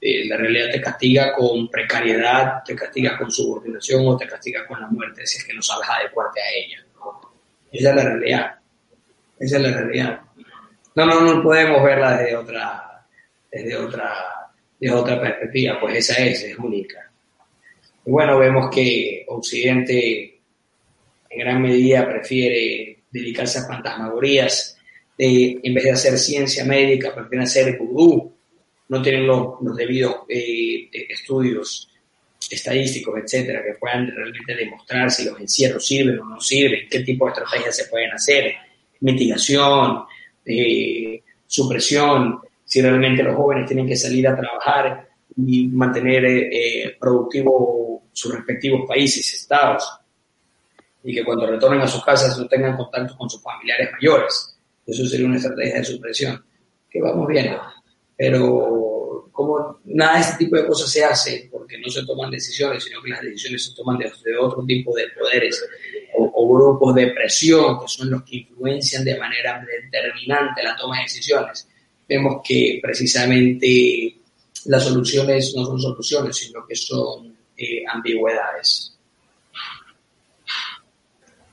[0.00, 4.80] eh, la realidad te castiga con precariedad, te castiga con subordinación o te castiga con
[4.80, 6.84] la muerte si es que no sabes adecuarte a ella.
[7.70, 8.54] Esa es la realidad.
[9.38, 10.20] Esa es la realidad.
[10.94, 13.06] No, no, no podemos verla desde otra,
[13.50, 14.39] desde otra,
[14.80, 17.12] desde otra perspectiva, pues esa es, es única.
[18.06, 20.40] Y bueno, vemos que Occidente
[21.28, 24.76] en gran medida prefiere dedicarse a fantasmagorías,
[25.18, 28.32] en vez de hacer ciencia médica, prefieren hacer vudú,
[28.88, 31.88] no tienen los, debidos eh, estudios
[32.50, 37.26] estadísticos, etcétera, que puedan realmente demostrar si los encierros sirven o no sirven, qué tipo
[37.26, 38.54] de estrategias se pueden hacer,
[39.00, 40.04] mitigación,
[40.44, 42.40] eh, supresión,
[42.70, 48.86] si realmente los jóvenes tienen que salir a trabajar y mantener eh, productivos sus respectivos
[48.86, 49.90] países, estados,
[51.02, 54.56] y que cuando retornen a sus casas no tengan contacto con sus familiares mayores.
[54.86, 56.44] Eso sería una estrategia de supresión,
[56.88, 57.56] que vamos bien,
[58.16, 62.84] pero como nada de este tipo de cosas se hace porque no se toman decisiones,
[62.84, 65.60] sino que las decisiones se toman de, otro tipo de poderes
[66.16, 70.98] o, o, grupos de presión que son los que influencian de manera determinante la toma
[70.98, 71.68] de decisiones,
[72.10, 74.16] vemos que precisamente
[74.66, 78.98] las soluciones no son soluciones, sino que son eh, ambigüedades.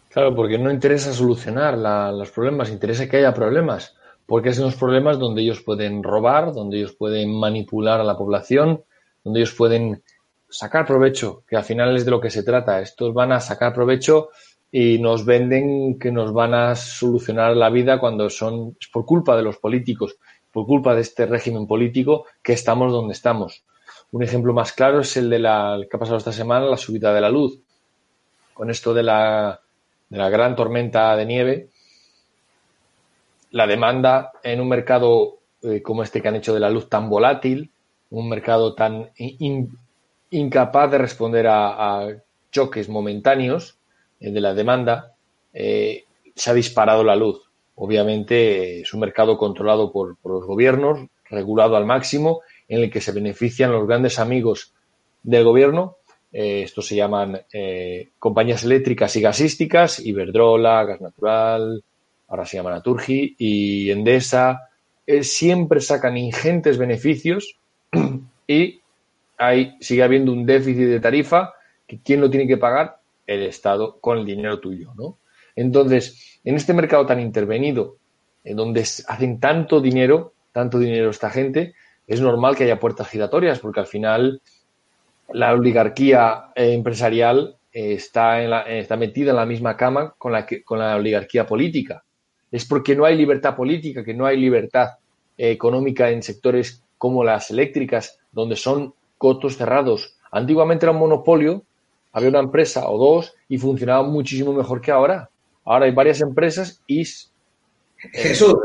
[0.09, 1.77] Claro, porque no interesa solucionar
[2.11, 6.53] los problemas, interesa que haya problemas, porque es en los problemas donde ellos pueden robar,
[6.53, 8.83] donde ellos pueden manipular a la población,
[9.23, 10.01] donde ellos pueden
[10.49, 12.81] sacar provecho, que al final es de lo que se trata.
[12.81, 14.29] Estos van a sacar provecho
[14.71, 19.35] y nos venden que nos van a solucionar la vida cuando son es por culpa
[19.35, 20.17] de los políticos,
[20.51, 23.63] por culpa de este régimen político que estamos donde estamos.
[24.11, 27.13] Un ejemplo más claro es el de la que ha pasado esta semana, la subida
[27.13, 27.59] de la luz.
[28.53, 29.59] Con esto de la,
[30.09, 31.69] de la gran tormenta de nieve,
[33.51, 37.09] la demanda en un mercado eh, como este que han hecho de la luz tan
[37.09, 37.71] volátil,
[38.09, 39.09] un mercado tan
[40.29, 42.07] incapaz de responder a,
[42.49, 43.77] choques momentáneos
[44.19, 45.13] eh, de la demanda,
[45.53, 47.46] eh, se ha disparado la luz.
[47.79, 53.11] Obviamente es un mercado controlado por, los gobiernos, regulado al máximo, en el que se
[53.11, 54.73] benefician los grandes amigos
[55.21, 55.97] del gobierno.
[56.33, 61.83] Eh, estos se llaman eh, compañías eléctricas y gasísticas, Iberdrola, Gas Natural,
[62.27, 64.69] ahora se llama Naturgi, y Endesa.
[65.05, 67.59] Eh, siempre sacan ingentes beneficios
[68.47, 68.81] y
[69.37, 71.53] ahí sigue habiendo un déficit de tarifa
[71.85, 72.97] que ¿quién lo tiene que pagar?
[73.27, 75.19] El Estado con el dinero tuyo, ¿no?
[75.57, 77.97] Entonces, en este mercado tan intervenido,
[78.45, 81.73] en donde hacen tanto dinero, tanto dinero esta gente,
[82.07, 84.41] es normal que haya puertas giratorias, porque al final
[85.33, 90.95] la oligarquía eh, empresarial eh, está, eh, está metida en la misma cama con la
[90.95, 92.03] oligarquía política.
[92.49, 94.91] Es porque no hay libertad política, que no hay libertad
[95.37, 100.15] económica en sectores como las eléctricas, donde son cotos cerrados.
[100.31, 101.63] Antiguamente era un monopolio,
[102.13, 105.29] había una empresa o dos y funcionaba muchísimo mejor que ahora.
[105.67, 107.03] Ahora hay varias empresas y...
[108.13, 108.55] Jesús.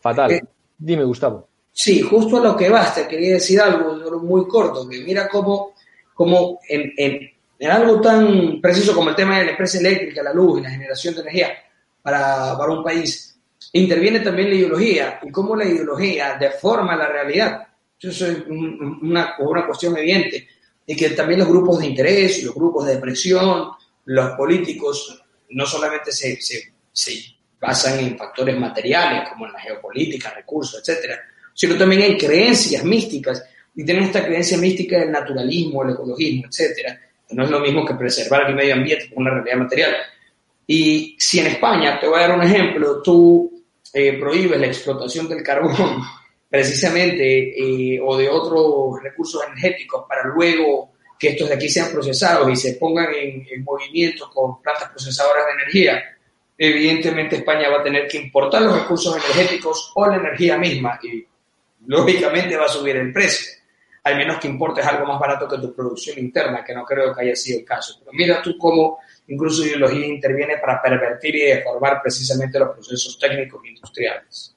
[0.00, 0.32] Fatal.
[0.32, 0.42] Eh,
[0.76, 1.48] Dime, Gustavo.
[1.72, 5.74] Sí, justo a lo que vas, te quería decir algo muy corto, que mira cómo,
[6.12, 10.58] cómo en, en, algo tan preciso como el tema de la empresa eléctrica, la luz
[10.58, 11.48] y la generación de energía
[12.02, 13.38] para, para un país,
[13.72, 17.66] interviene también la ideología y cómo la ideología deforma la realidad.
[17.98, 20.48] Eso es una, una cuestión evidente.
[20.86, 23.70] Y que también los grupos de interés, los grupos de presión,
[24.04, 30.80] los políticos no solamente se, se, basan en factores materiales como en la geopolítica, recursos,
[30.80, 31.18] etcétera,
[31.54, 33.42] sino también en creencias místicas
[33.74, 37.94] y tienen esta creencia mística del naturalismo, el ecologismo, etcétera, no es lo mismo que
[37.94, 39.96] preservar el medio ambiente con una realidad material.
[40.66, 45.28] Y si en España, te voy a dar un ejemplo, tú eh, prohíbes la explotación
[45.28, 46.02] del carbón
[46.50, 52.50] precisamente eh, o de otros recursos energéticos para luego que estos de aquí sean procesados
[52.50, 56.02] y se pongan en, movimiento con plantas procesadoras de energía,
[56.56, 61.26] evidentemente España va a tener que importar los recursos energéticos o la energía misma y
[61.86, 63.52] lógicamente va a subir el precio.
[64.04, 67.22] al menos que importes algo más barato que tu producción interna, que no creo que
[67.22, 67.96] haya sido el caso.
[68.00, 68.98] Pero mira tú cómo
[69.28, 74.54] incluso ideología interviene para pervertir y deformar precisamente los procesos técnicos e industriales.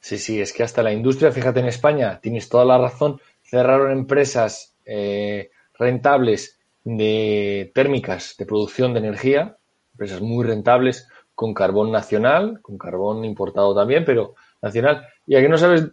[0.00, 3.90] Sí, sí, es que hasta la industria, fíjate en España, tienes toda la razón, cerraron
[3.90, 9.56] empresas eh, rentables de térmicas de producción de energía,
[9.92, 15.06] empresas muy rentables con carbón nacional, con carbón importado también, pero nacional.
[15.26, 15.88] Y aquí no sabes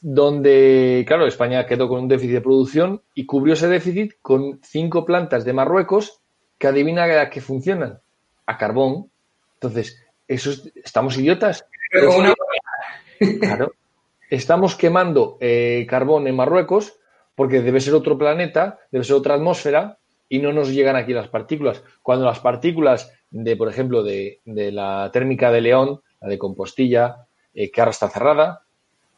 [0.00, 5.04] dónde, claro, España quedó con un déficit de producción y cubrió ese déficit con cinco
[5.04, 6.20] plantas de Marruecos
[6.58, 8.00] que adivina a qué funcionan,
[8.46, 9.10] a carbón.
[9.54, 10.50] Entonces, eso
[10.84, 11.66] estamos idiotas.
[13.40, 13.72] claro,
[14.28, 16.98] estamos quemando eh, carbón en Marruecos
[17.34, 21.28] porque debe ser otro planeta, debe ser otra atmósfera y no nos llegan aquí las
[21.28, 21.82] partículas.
[22.02, 27.70] Cuando las partículas de, por ejemplo, de, la térmica de León, la de Compostilla, eh,
[27.70, 28.62] que ahora está cerrada,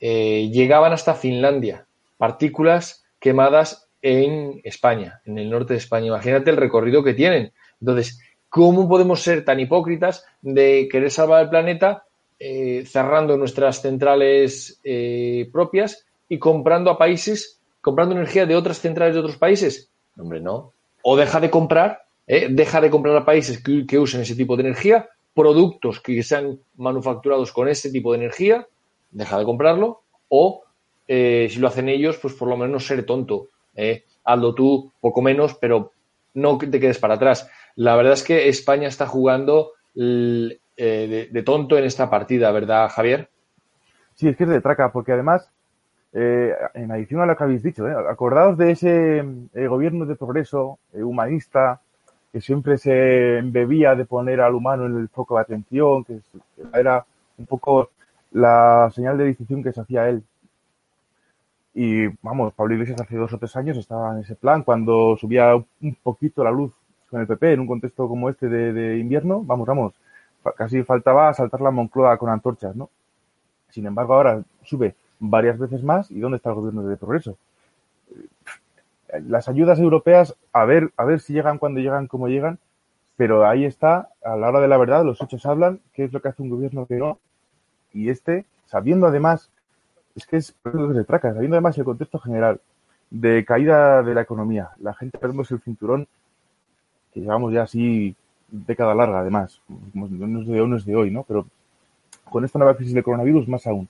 [0.01, 1.87] eh, llegaban hasta Finlandia.
[2.19, 6.07] Partículas quemadas en España, en el norte de España.
[6.07, 7.53] Imagínate el recorrido que tienen.
[7.81, 12.05] Entonces, ¿cómo podemos ser tan hipócritas de querer salvar el planeta
[12.39, 14.81] eh, cerrando nuestras centrales
[15.53, 19.91] propias y comprando a países, comprando energía de otras centrales de otros países?
[20.17, 20.73] Hombre, no
[21.07, 22.49] o deja de comprar, ¿eh?
[22.51, 27.53] deja de comprar a países que, usen ese tipo de energía, productos que sean manufacturados
[27.53, 28.67] con ese tipo de energía,
[29.11, 30.65] deja de comprarlo, o
[31.07, 33.49] eh, si lo hacen ellos, pues por lo menos no ser tonto.
[33.77, 34.05] ¿eh?
[34.25, 35.93] Hazlo tú, poco menos, pero
[36.33, 37.51] no te quedes para atrás.
[37.77, 43.29] La verdad es que España está jugando de, de, tonto en esta partida, ¿verdad, Javier?
[44.15, 45.51] Sí, es que es de traca, porque además
[46.15, 47.95] eh, en adición a lo que habéis dicho, ¿eh?
[48.09, 49.19] acordaos de ese
[49.53, 51.81] eh, gobierno de progreso eh, humanista
[52.33, 56.21] que siempre se embebía de poner al humano en el foco de atención, que
[56.73, 57.05] era
[57.37, 57.91] un poco
[58.31, 60.23] la señal de distinción que se hacía él.
[61.75, 65.55] Y vamos, Pablo Iglesias hace dos o tres años estaba en ese plan, cuando subía
[65.57, 66.73] un poquito la luz
[67.11, 69.95] con el PP en un contexto como este de, de invierno, vamos, vamos,
[70.57, 72.91] casi faltaba saltar la Moncloa con antorchas, ¿no?
[73.71, 76.11] Sin embargo, ahora sube varias veces más.
[76.11, 77.37] ¿Y dónde está el gobierno de progreso?
[79.27, 82.59] Las ayudas europeas, a ver, a ver si llegan cuando llegan, cómo llegan,
[83.17, 86.21] pero ahí está, a la hora de la verdad, los hechos hablan, qué es lo
[86.21, 87.19] que hace un gobierno que no.
[87.93, 89.51] Y este, sabiendo además,
[90.17, 92.61] es que es de traca, sabiendo además el contexto general
[93.11, 96.09] de caída de la economía, la gente perdemos el cinturón,
[97.13, 98.17] que llevamos ya así
[98.49, 99.61] década larga además,
[99.93, 101.23] no es de hoy, no es de hoy, ¿no?
[101.23, 101.47] Pero
[102.25, 103.89] con esta nueva crisis de coronavirus más aún.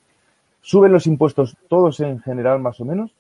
[0.65, 3.15] Suben los impuestos todos en general más o menos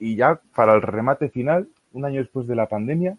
[0.00, 3.16] y ya para el remate final, un año después de la pandemia,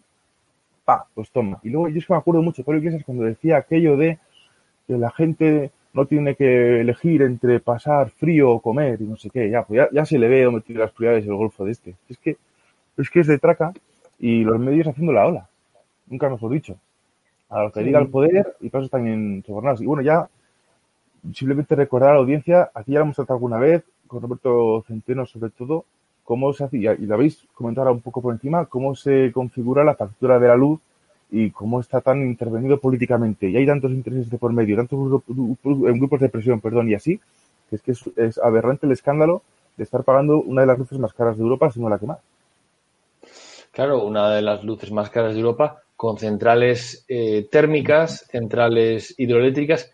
[0.84, 1.60] pa, pues toma.
[1.62, 4.18] Y luego yo es que me acuerdo mucho Pablo Iglesias cuando decía aquello de
[4.86, 9.30] que la gente no tiene que elegir entre pasar frío o comer y no sé
[9.30, 11.94] qué, ya, pues ya, se le ve metido las prioridades del Golfo de este.
[12.10, 12.36] Es que,
[12.98, 13.72] es que es de traca
[14.18, 15.48] y los medios haciendo la ola.
[16.08, 16.76] Nunca mejor dicho.
[17.48, 19.80] A lo que diga el poder y pasos también sobornados.
[19.80, 20.28] Y bueno, ya
[21.32, 25.26] simplemente recordar a la audiencia, aquí ya lo hemos tratado alguna vez, con Roberto Centeno
[25.26, 25.84] sobre todo,
[26.22, 29.94] cómo se hace, y lo habéis comentado un poco por encima, cómo se configura la
[29.94, 30.80] factura de la luz
[31.30, 33.48] y cómo está tan intervenido políticamente.
[33.48, 37.20] Y hay tantos intereses de por medio, tantos grupos, de presión, perdón, y así,
[37.68, 39.42] que es que es, aberrante el escándalo
[39.76, 42.18] de estar pagando una de las luces más caras de Europa, sino la que más.
[43.72, 49.93] Claro, una de las luces más caras de Europa, con centrales eh, térmicas, centrales hidroeléctricas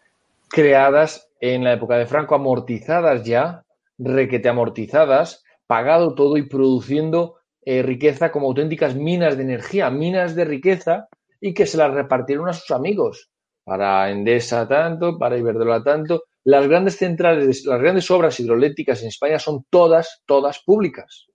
[0.51, 3.65] creadas en la época de Franco, amortizadas ya,
[3.99, 10.45] requete amortizadas, pagado todo y produciendo eh, riqueza como auténticas minas de energía, minas de
[10.45, 11.09] riqueza,
[11.41, 13.31] y que se las repartieron a sus amigos,
[13.65, 16.25] para Endesa tanto, para Iberdrola tanto.
[16.45, 21.27] Las grandes centrales, las grandes obras hidroeléctricas en España son todas, todas públicas.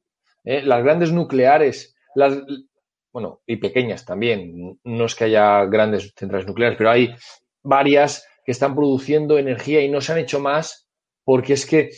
[0.43, 0.61] ¿eh?
[0.61, 2.37] Las grandes nucleares, las,
[3.13, 7.15] bueno, y pequeñas también, no es que haya grandes centrales nucleares, pero hay
[7.63, 10.87] varias que están produciendo energía y no se han hecho más
[11.23, 11.89] porque es que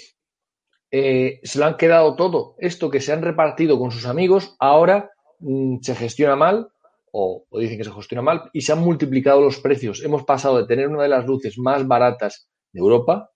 [0.89, 2.55] eh, se lo han quedado todo.
[2.59, 6.69] Esto que se han repartido con sus amigos ahora mm, se gestiona mal
[7.11, 10.03] o, dicen que se gestiona mal y se han multiplicado los precios.
[10.03, 13.31] Hemos pasado de tener una de las luces más baratas de Europa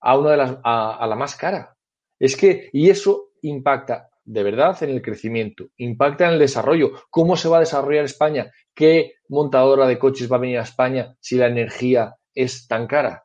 [0.00, 1.76] a una de las a, la más cara.
[2.18, 6.92] Es que y eso impacta de verdad en el crecimiento, impacta en el desarrollo.
[7.10, 8.52] ¿Cómo se va a desarrollar España?
[8.74, 13.24] ¿Qué montadora de coches va a venir a España si la energía es tan cara?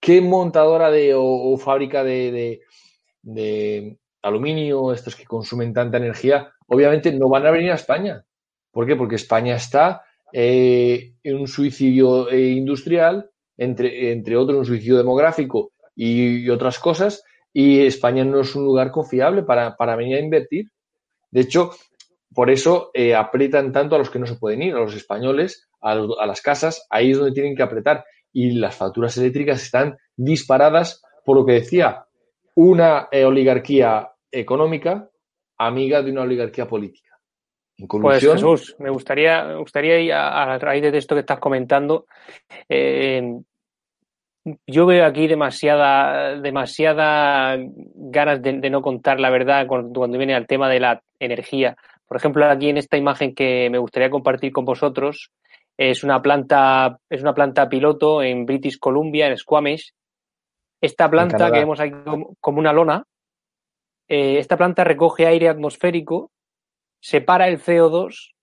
[0.00, 2.60] ¿Qué montadora de, o, fábrica de,
[4.22, 8.24] aluminio, estos que consumen tanta energía, obviamente no van a venir a España?
[8.70, 8.96] ¿Por qué?
[8.96, 10.02] Porque España está
[10.32, 17.22] eh, en un suicidio eh, industrial, entre, entre otros un suicidio demográfico y, otras cosas,
[17.52, 20.70] y España no es un lugar confiable para, para venir a invertir.
[21.30, 21.72] De hecho,
[22.36, 25.68] por eso eh, aprietan tanto a los que no se pueden ir, a los españoles,
[25.80, 28.04] a, a, las casas, ahí es donde tienen que apretar.
[28.32, 32.04] Y las facturas eléctricas están disparadas por lo que decía,
[32.54, 35.10] una eh, oligarquía económica
[35.58, 37.18] amiga de una oligarquía política.
[37.88, 42.06] Pues Jesús, me gustaría, me gustaría a, raíz de esto que estás comentando,
[42.68, 43.22] eh,
[44.66, 50.68] yo veo aquí demasiada, demasiada ganas de, no contar la verdad cuando, viene al tema
[50.70, 51.76] de la energía.
[52.06, 55.30] Por ejemplo, aquí en esta imagen que me gustaría compartir con vosotros,
[55.76, 59.92] es una planta, es una planta piloto en British Columbia, en Squamish.
[60.80, 61.94] Esta planta que vemos aquí
[62.40, 63.04] como una lona,
[64.08, 66.30] eh, esta planta recoge aire atmosférico,
[67.00, 68.34] separa el CO2,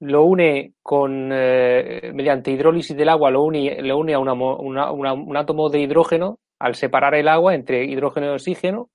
[0.00, 5.70] lo une con eh, mediante hidrólisis del agua, lo une, lo une a un átomo
[5.70, 8.88] de hidrógeno al separar el agua entre hidrógeno y oxígeno.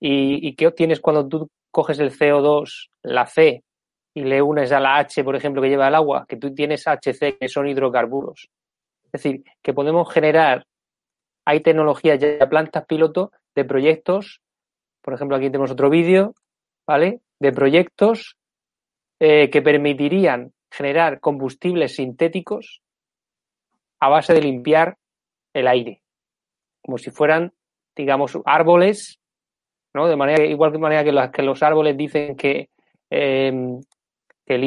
[0.00, 3.62] ¿Y, y qué obtienes cuando tú coges el CO2, la C,
[4.14, 6.26] y le unes a la H, por ejemplo, que lleva el agua?
[6.28, 8.48] Que tú tienes HC, que son hidrocarburos.
[9.04, 10.66] Es decir, que podemos generar,
[11.44, 14.40] hay tecnologías ya, plantas piloto de proyectos,
[15.02, 16.34] por ejemplo, aquí tenemos otro vídeo,
[16.86, 17.20] ¿vale?
[17.38, 18.36] De proyectos
[19.20, 22.82] eh, que permitirían generar combustibles sintéticos
[24.00, 24.98] a base de limpiar
[25.54, 26.02] el aire,
[26.82, 27.52] como si fueran,
[27.96, 29.17] digamos, árboles,
[30.06, 32.68] De manera igual de manera que, que los árboles dicen que,
[33.10, 33.80] eh,
[34.46, 34.58] que,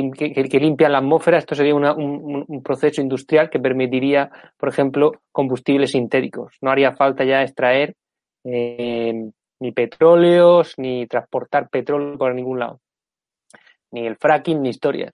[0.60, 6.58] limpian la atmósfera, esto sería un, proceso industrial que permitiría, por ejemplo, combustibles sintéticos.
[6.62, 7.96] No haría falta ya extraer
[8.44, 9.30] eh,
[9.60, 12.80] ni petróleos, ni transportar petróleo por ningún lado
[13.92, 15.14] ni el fracking, ni historias.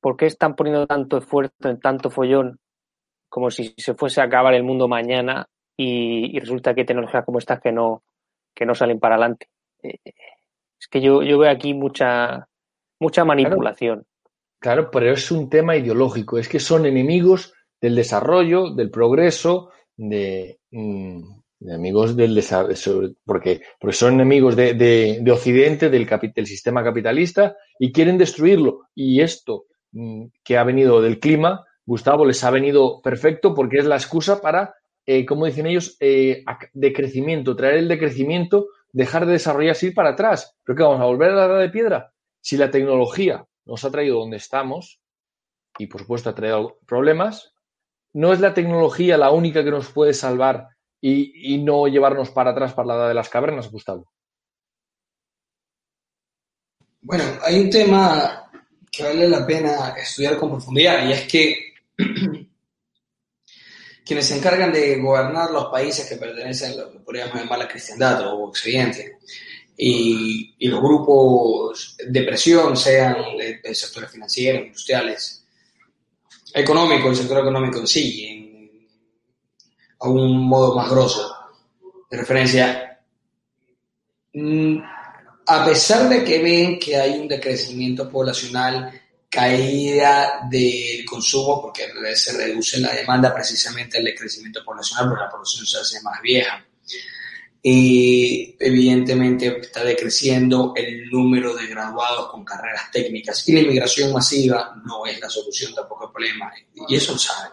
[0.00, 2.58] ¿Por qué están poniendo tanto esfuerzo en tanto follón
[3.28, 7.38] como si se fuese a acabar el mundo mañana y, resulta que hay tecnologías como
[7.38, 8.02] estas que no,
[8.54, 9.48] que no salen para adelante?
[10.78, 12.48] Es que yo, yo veo aquí mucha,
[13.00, 14.04] mucha manipulación.
[14.58, 16.38] Claro, pero es un tema ideológico.
[16.38, 21.22] Es que son enemigos del desarrollo, del progreso, de, mm,
[21.60, 27.92] enemigos del desarrollo, porque, porque son enemigos de, de, Occidente, del, del, sistema capitalista, y
[27.92, 28.88] quieren destruirlo.
[28.94, 33.84] Y esto mm, que ha venido del clima, Gustavo, les ha venido perfecto porque es
[33.84, 34.74] la excusa para,
[35.06, 40.56] eh, como dicen ellos, eh, decrecimiento, traer el decrecimiento, dejar de desarrollarse, ir para atrás.
[40.64, 42.12] ¿Pero qué vamos a volver a la edad de piedra?
[42.40, 45.00] Si la tecnología nos ha traído donde estamos,
[45.78, 47.54] y por supuesto ha traído problemas,
[48.12, 50.68] no es la tecnología la única que nos puede salvar
[51.00, 54.10] y, no llevarnos para atrás para la edad de las cavernas, Gustavo?
[57.02, 58.50] Bueno, hay un tema
[58.90, 61.74] que vale la pena estudiar con profundidad y es que
[64.06, 67.68] quienes se encargan de gobernar los países que pertenecen a lo que podríamos llamar la
[67.68, 69.18] cristiandad o occidente
[69.76, 75.44] y, los grupos de presión, sean de, sectores financieros, industriales,
[76.54, 78.70] económicos, el sector económico en sí,
[79.98, 81.34] a un modo más grosso
[82.08, 83.00] de referencia,
[84.32, 84.78] mm,
[85.48, 88.92] a pesar de que ven que hay un decrecimiento poblacional,
[89.36, 95.66] caída del consumo, porque se reduce la demanda precisamente al decrecimiento poblacional, porque la población
[95.66, 96.64] se hace más vieja.
[97.62, 104.74] Y evidentemente está decreciendo el número de graduados con carreras técnicas y la inmigración masiva
[104.86, 106.50] no es la solución tampoco al problema.
[106.88, 107.52] Y eso lo saben.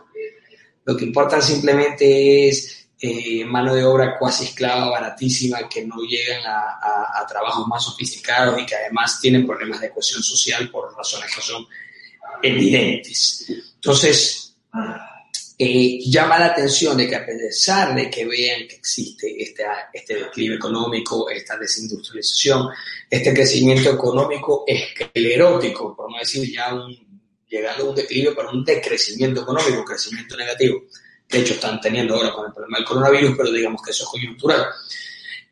[0.86, 6.41] Lo que importa simplemente es eh, mano de obra cuasi esclava, baratísima, que no llegan
[6.45, 11.41] a, trabajos más sofisticados y que además tienen problemas de cohesión social por razones que
[11.41, 11.68] son
[12.41, 13.45] evidentes.
[13.76, 14.56] Entonces,
[15.58, 20.16] eh, llama la atención de que a pesar de que vean que existe este, este
[20.16, 22.70] declive económico, esta desindustrialización,
[23.10, 28.64] este crecimiento económico esclerótico, por no decir ya un llegando a un declive para un
[28.64, 30.84] decrecimiento económico, crecimiento negativo.
[31.34, 34.09] De hecho, están teniendo ahora con el problema del coronavirus, pero digamos que eso es
[34.09, 34.67] coyuntural.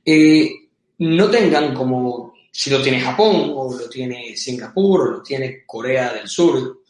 [0.06, 0.52] Eh,
[1.00, 6.14] no tengan como si lo tiene Japón, o lo tiene Singapur, o lo tiene Corea
[6.14, 6.84] del Sur,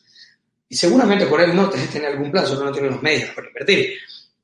[0.68, 3.94] y seguramente Corea del Norte tiene algún plan, solo no tiene los medios para invertir.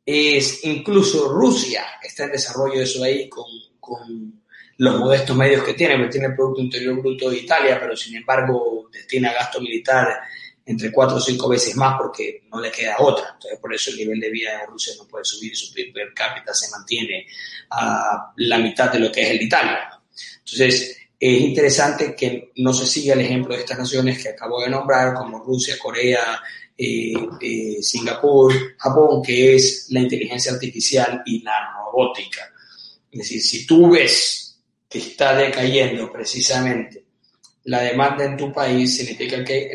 [0.05, 3.43] Es incluso Rusia está en desarrollo de eso ahí con,
[3.81, 4.41] con
[4.77, 8.89] los modestos medios que tiene, tiene el Producto Interior Bruto de Italia, pero sin embargo
[8.93, 10.21] destina gasto militar
[10.68, 13.32] entre cuatro o cinco veces más porque no le queda otra.
[13.34, 16.53] Entonces, por eso el nivel de vida de Rusia no puede subir, su per cápita
[16.53, 17.26] se mantiene
[17.72, 19.89] a la mitad de lo que es el de Italia.
[20.39, 24.70] Entonces, es interesante que no se siga el ejemplo de estas naciones que acabo de
[24.70, 26.41] nombrar, como Rusia, Corea,
[26.78, 32.51] eh, eh, Singapur, Japón, que es la inteligencia artificial y la robótica.
[33.09, 34.59] Es decir, si tú ves
[34.89, 37.07] que está decayendo precisamente
[37.68, 39.70] la demanda en tu país, significa que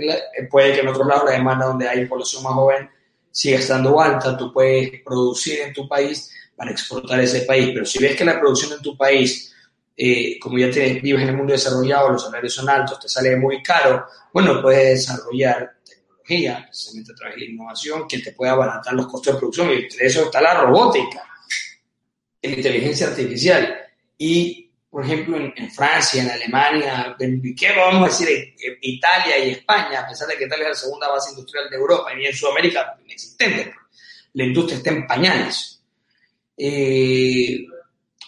[0.51, 2.88] puede que en otro lado la demanda donde hay población más joven
[3.30, 7.99] siga estando alta, tú puedes producir en tu país para exportar ese país, pero si
[7.99, 9.55] ves que la producción en tu país,
[9.95, 13.36] eh, como ya te vives en el mundo desarrollado, los salarios son altos, te sale
[13.36, 18.95] muy caro, bueno, puedes desarrollar tecnología, precisamente a través de innovación, que te pueda abaratar
[18.95, 21.24] los costos de producción, y entre eso está la robótica,
[22.40, 23.76] la inteligencia artificial,
[24.16, 28.28] y por ejemplo, en, Francia, en Alemania, ¿qué vamos a decir?
[28.28, 31.76] En, Italia y España, a pesar de que Italia es la segunda base industrial de
[31.76, 33.72] Europa y en Sudamérica inexistente,
[34.34, 35.82] la industria está en pañales.
[36.59, 37.64] Eh,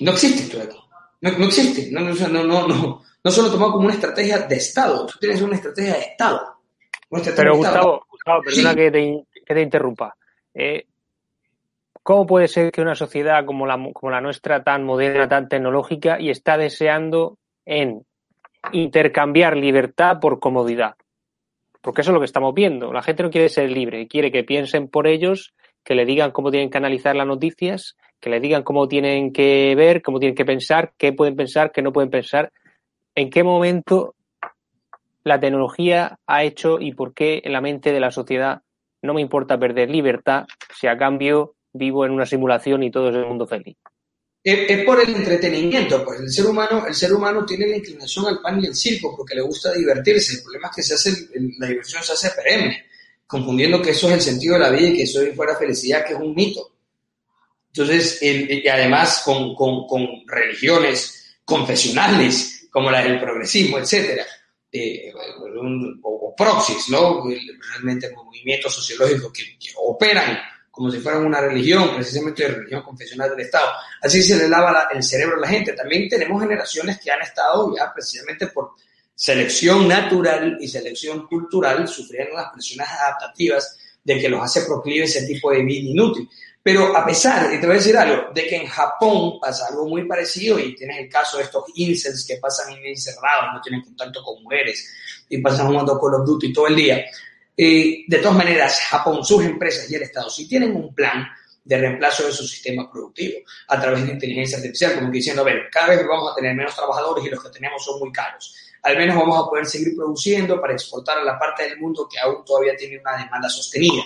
[0.01, 0.79] no existe esto aquí.
[1.21, 1.91] No, no existe.
[1.91, 5.57] No, no, no, no, no solo tomado como una estrategia de Estado, tú tienes una
[5.57, 6.61] estrategia de Estado.
[7.37, 10.17] Pero Gustavo, Gustavo, perdona que, te, que te interrumpa.
[10.55, 10.87] Eh,
[12.05, 16.59] ¿Cómo puede ser que una sociedad como la, nuestra, tan moderna, tan tecnológica, y está
[16.59, 18.05] deseando en
[18.73, 20.97] intercambiar libertad por comodidad?
[21.81, 22.93] Porque eso es lo que estamos viendo.
[22.93, 26.51] La gente no quiere ser libre, quiere que piensen por ellos, que le digan cómo
[26.51, 30.45] tienen que analizar las noticias, que le digan cómo tienen que ver, cómo tienen que
[30.45, 32.53] pensar, qué pueden pensar, qué no pueden pensar.
[33.15, 34.15] ¿En qué momento
[35.23, 38.61] la tecnología ha hecho y por qué en la mente de la sociedad
[39.01, 40.45] no me importa perder libertad
[40.75, 43.77] si a cambio vivo en una simulación y todo es el mundo feliz.
[44.43, 48.41] Es, por el entretenimiento, pues el ser humano, el ser humano tiene la inclinación al
[48.41, 50.37] pan y al circo porque le gusta divertirse.
[50.37, 52.85] El problema es que se hace, la diversión se hace perenne,
[53.27, 56.05] confundiendo que eso es el sentido de la vida y que eso es fuera felicidad,
[56.05, 56.73] que es un mito.
[57.69, 64.27] Entonces, y además con, con, con, religiones confesionales, como la del progresismo, etcétera,
[64.71, 65.11] eh,
[66.03, 67.25] o, proxys, ¿no?
[67.71, 70.39] Realmente movimientos sociológicos que, que operan
[70.75, 73.69] como si fueran una religión, precisamente de religión confesional del Estado.
[74.03, 75.73] Así se le lava el cerebro a la gente.
[75.73, 78.73] También tenemos generaciones que han estado ya precisamente por
[79.15, 85.25] selección natural y selección cultural sufriendo las presiones adaptativas de que los hace proclive ese
[85.27, 86.29] tipo de vida inútil.
[86.61, 89.87] Pero a pesar, y te voy a decir algo, de que en Japón pasa algo
[89.87, 94.23] muy parecido y tienes el caso de estos incels que pasan encerrados, no tienen contacto
[94.25, 94.91] con mujeres
[95.29, 97.05] y pasan jugando Call of Duty todo el día,
[97.57, 101.27] eh, de todas maneras, Japón, sus empresas y el Estado, si tienen un plan
[101.65, 103.39] de reemplazo de su sistema productivo
[103.69, 106.55] a través de inteligencia artificial, como que diciendo, a ver, cada vez vamos a tener
[106.55, 108.55] menos trabajadores y los que tenemos son muy caros.
[108.83, 112.19] Al menos vamos a poder seguir produciendo para exportar a la parte del mundo que
[112.19, 114.03] aún todavía tiene una demanda sostenida.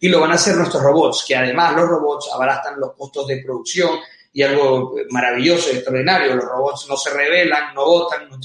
[0.00, 3.40] Y lo van a hacer nuestros robots, que además los robots abaratan los costos de
[3.44, 4.00] producción
[4.32, 6.34] y algo maravilloso y extraordinario.
[6.34, 8.36] Los robots no se rebelan, no votan, no,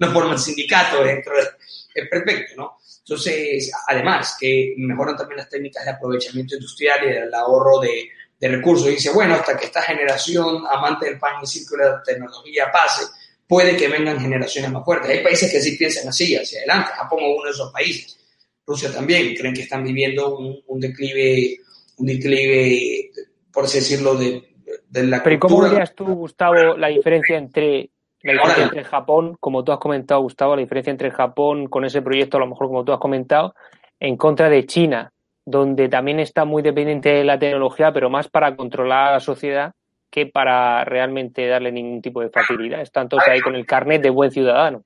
[0.00, 1.42] no forman sindicatos dentro de...
[1.94, 2.78] Es perfecto, ¿no?
[3.06, 8.08] Entonces, además, que mejoran también las técnicas de aprovechamiento industrial y del ahorro de,
[8.40, 8.88] recursos.
[8.88, 12.70] Y dice, bueno, hasta que esta generación amante del pan y círculo de la tecnología
[12.70, 13.06] pase,
[13.46, 15.10] puede que vengan generaciones más fuertes.
[15.10, 16.92] Hay países que sí piensan así, hacia adelante.
[16.94, 18.18] Japón es uno de esos países.
[18.66, 19.34] Rusia también.
[19.34, 21.58] Creen que están viviendo un, declive,
[21.96, 23.10] un declive,
[23.50, 24.42] por así decirlo, de,
[24.90, 27.88] de la Pero ¿cómo verías tú, Gustavo, la diferencia entre
[28.24, 32.00] la diferencia entre Japón, como tú has comentado, Gustavo, la diferencia entre Japón con ese
[32.00, 33.54] proyecto, a lo mejor como tú has comentado,
[34.00, 35.12] en contra de China,
[35.44, 39.74] donde también está muy dependiente de la tecnología, pero más para controlar a la sociedad
[40.10, 42.80] que para realmente darle ningún tipo de facilidad.
[42.80, 44.84] Están todos ahí con el carnet de buen ciudadano.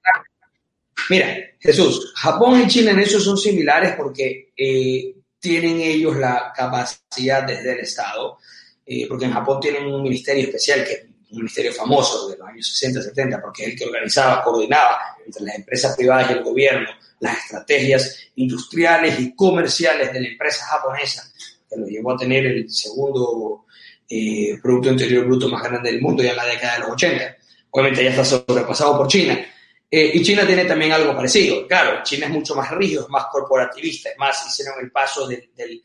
[1.08, 1.28] Mira,
[1.60, 7.72] Jesús, Japón y China en eso son similares porque eh, tienen ellos la capacidad desde
[7.72, 8.38] el Estado,
[8.84, 12.66] eh, porque en Japón tienen un ministerio especial que un ministerio famoso de los años
[12.66, 16.88] 60, 70, porque es el que organizaba, coordinaba entre las empresas privadas y el gobierno
[17.20, 21.30] las estrategias industriales y comerciales de la empresa japonesa,
[21.68, 23.64] que lo llevó a tener el segundo
[24.08, 27.36] eh, Producto Interior Bruto más grande del mundo ya en la década de los 80.
[27.70, 29.38] Obviamente ya está sobrepasado por China.
[29.90, 31.66] Eh, y China tiene también algo parecido.
[31.66, 35.50] Claro, China es mucho más rígido, es más corporativista, es más, hicieron el paso del
[35.56, 35.82] del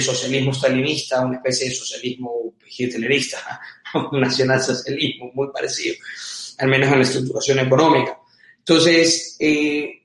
[0.00, 3.60] socialismo stalinista, una especie de socialismo hitlerista,
[4.12, 5.96] un nacionalsocialismo muy parecido,
[6.58, 8.18] al menos en la estructuración económica.
[8.58, 10.02] Entonces, eh,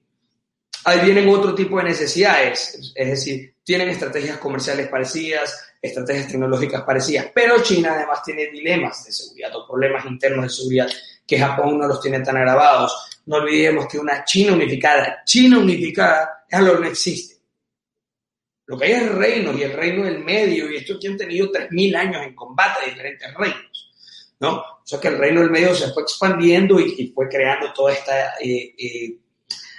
[0.86, 7.28] ahí vienen otro tipo de necesidades, es decir, tienen estrategias comerciales parecidas, estrategias tecnológicas parecidas,
[7.34, 10.88] pero China además tiene dilemas de seguridad o problemas internos de seguridad
[11.28, 13.22] que Japón no los tiene tan agravados.
[13.26, 17.35] No olvidemos que una China unificada, China unificada, algo que no existe
[18.68, 21.52] lo que hay es reino y el reino del medio, y estos que han tenido
[21.52, 23.92] 3.000 años en combate de diferentes reinos,
[24.40, 24.58] ¿no?
[24.58, 28.36] O sea que el reino del medio se fue expandiendo y, fue creando toda esta,
[28.42, 29.18] eh, eh,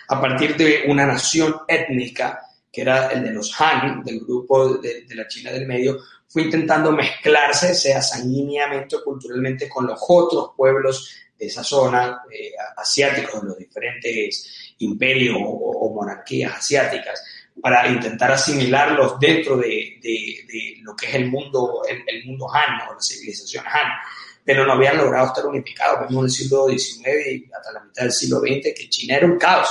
[0.09, 2.41] a partir de una nación étnica,
[2.73, 6.93] que era el de los Han, del grupo de, la China del medio, fue intentando
[6.93, 12.53] mezclarse, sea sanguíneamente o culturalmente, con los otros pueblos de esa zona, eh,
[12.97, 17.25] de los diferentes imperios o, monarquías asiáticas,
[17.61, 19.99] para intentar asimilarlos dentro de,
[20.83, 23.93] lo que es el mundo, el, mundo Han o la civilización Han.
[24.45, 26.01] Pero no habían logrado estar unificados.
[26.01, 29.27] Vemos en el siglo XIX y hasta la mitad del siglo XX que China era
[29.27, 29.69] un caos.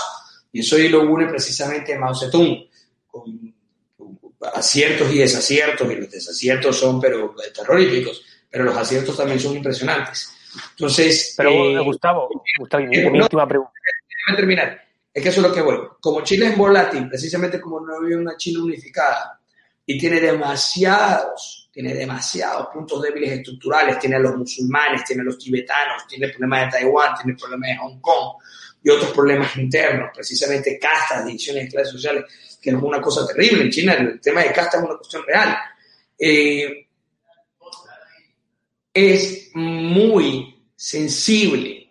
[0.52, 2.68] Y eso lo une precisamente Mao Zedong,
[3.08, 3.54] con
[4.54, 10.34] aciertos y desaciertos, y los desaciertos son pero terroríficos, pero los aciertos también son impresionantes.
[10.72, 12.30] Entonces, pero eh, Gustavo,
[12.60, 13.72] Gustavo, mi, última pregunta.
[14.10, 14.85] Déjame terminar.
[15.16, 15.78] Es que eso es lo que voy.
[16.02, 19.40] Como Chile es volátil, precisamente como no había una China unificada
[19.86, 25.38] y tiene demasiados, tiene demasiados puntos débiles estructurales, tiene a los musulmanes, tiene a los
[25.38, 28.42] tibetanos, tiene el problema de Taiwán, tiene el problema de Hong Kong
[28.84, 32.26] y otros problemas internos, precisamente castas, divisiones de clases sociales,
[32.62, 33.64] que es una cosa terrible.
[33.64, 35.58] En China el tema de castas es una cuestión real.
[36.20, 36.88] Eh,
[38.94, 41.85] es muy sensible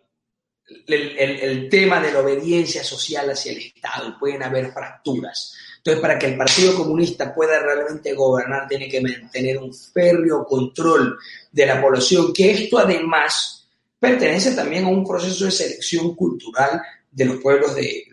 [0.87, 5.55] el, tema de la obediencia social hacia el Estado pueden haber fracturas.
[5.79, 11.19] Entonces, para que el Partido Comunista pueda realmente gobernar, tiene que mantener un férreo control
[11.53, 13.69] de la población, que esto además
[13.99, 16.81] pertenece también a un proceso de selección cultural
[17.11, 18.05] de los pueblos de,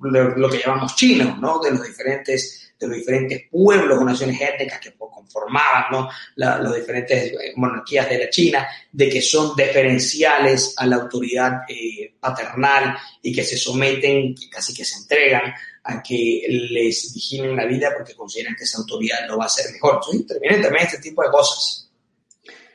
[0.00, 1.60] lo que llamamos chinos, ¿no?
[1.60, 6.08] De los diferentes de los diferentes pueblos o naciones étnicas que conformaban ¿no?
[6.36, 12.14] las diferentes eh, monarquías de la China, de que son deferenciales a la autoridad eh,
[12.20, 15.52] paternal y que se someten, que casi que se entregan
[15.84, 19.72] a que les vigilen la vida porque consideran que esa autoridad lo va a hacer
[19.72, 19.94] mejor.
[19.94, 21.90] Entonces intervienen también este tipo de cosas.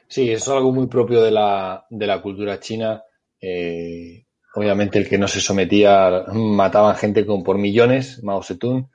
[0.08, 3.04] Sí, eso es algo muy propio de la, de la cultura china.
[3.42, 8.90] Eh, obviamente el que no se sometía mataban gente con, por millones, Mao Zedong,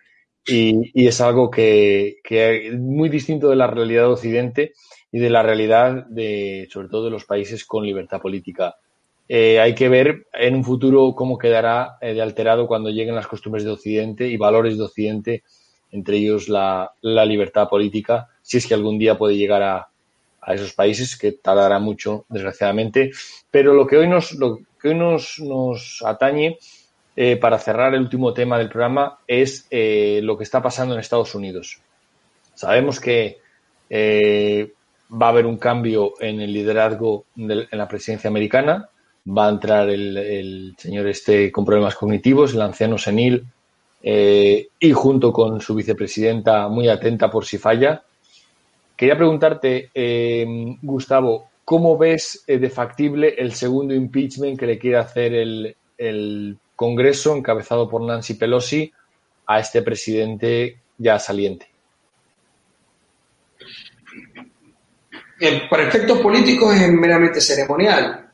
[0.47, 4.73] y, es algo que, que, es muy distinto de la realidad de Occidente
[5.11, 8.77] y de la realidad de, sobre todo, de los países con libertad política.
[9.29, 13.27] Eh, hay que ver en un futuro cómo quedará eh, de alterado cuando lleguen las
[13.27, 15.45] costumbres de Occidente y valores de Occidente,
[15.91, 19.89] entre ellos la, la libertad política, si es que algún día puede llegar a,
[20.43, 23.13] a, esos países, que tardará mucho, desgraciadamente.
[23.51, 26.59] Pero lo que hoy nos, lo que hoy nos, nos atañe
[27.17, 31.01] eh, para cerrar el último tema del programa, es eh, lo que está pasando en
[31.01, 31.79] Estados Unidos.
[32.55, 33.39] Sabemos que
[33.89, 34.73] eh,
[35.12, 38.89] va a haber un cambio en el liderazgo en la presidencia americana.
[39.29, 43.47] Va a entrar el, señor este con problemas cognitivos, el anciano senil,
[44.03, 48.03] y junto con su vicepresidenta muy atenta por si falla.
[48.97, 49.89] Quería preguntarte,
[50.83, 57.37] Gustavo, ¿cómo ves de factible el segundo impeachment que le quiere hacer el, el Congreso
[57.37, 58.93] encabezado por Nancy Pelosi
[59.47, 61.75] a este presidente ya saliente?
[65.68, 68.31] para efectos políticos es meramente ceremonial.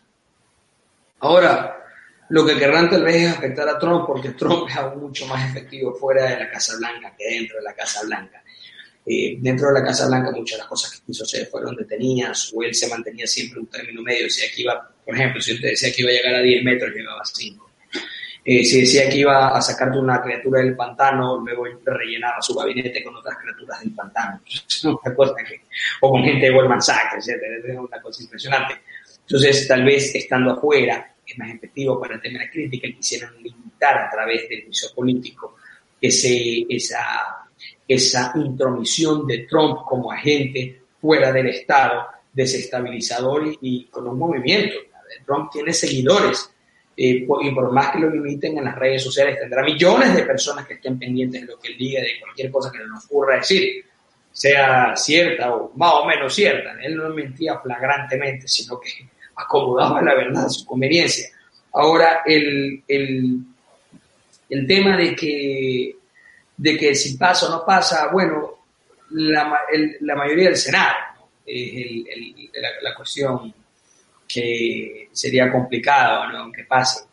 [1.20, 1.84] Ahora,
[2.28, 5.50] lo que querrán tal vez es afectar a Trump porque Trump es aún mucho más
[5.50, 8.42] efectivo fuera de la Casa Blanca que dentro de la Casa Blanca.
[9.04, 12.52] Eh, dentro de la Casa Blanca muchas de las cosas que quiso hacer fueron detenidas
[12.54, 14.24] o él se mantenía siempre un término medio.
[14.24, 16.94] Decía que iba, por ejemplo, si usted decía que iba a llegar a 10 metros,
[16.94, 17.69] llegaba a 5.
[18.44, 23.04] Eh, si decía que iba a sacarte una criatura del pantano, luego rellenaba su gabinete
[23.04, 24.40] con otras criaturas del pantano.
[26.00, 28.80] o con gente de Goldman Sachs, Es una cosa impresionante.
[29.20, 33.42] Entonces, tal vez estando afuera es más efectivo para el tema de la crítica y
[33.42, 35.56] limitar a través del juicio político
[36.00, 37.46] ese, esa,
[37.86, 44.76] esa intromisión de Trump como agente fuera del Estado, desestabilizador y, con un movimiento.
[45.26, 46.50] Trump tiene seguidores
[47.02, 50.74] y por más que lo limiten en las redes sociales, tendrá millones de personas que
[50.74, 53.86] estén pendientes de lo que él diga, de cualquier cosa que le ocurra decir,
[54.30, 56.74] sea cierta o más o menos cierta.
[56.82, 58.90] Él no mentía flagrantemente, sino que
[59.36, 61.30] acomodaba la verdad a su conveniencia.
[61.72, 63.38] Ahora, el, el,
[64.50, 65.96] el tema de que,
[66.54, 68.58] de que si pasa o no pasa, bueno,
[69.12, 69.58] la,
[70.00, 70.96] la mayoría del Senado
[71.46, 72.04] es
[72.60, 73.54] la, la cuestión
[74.32, 76.52] que sería complicado ¿no?
[76.52, 77.04] que pase.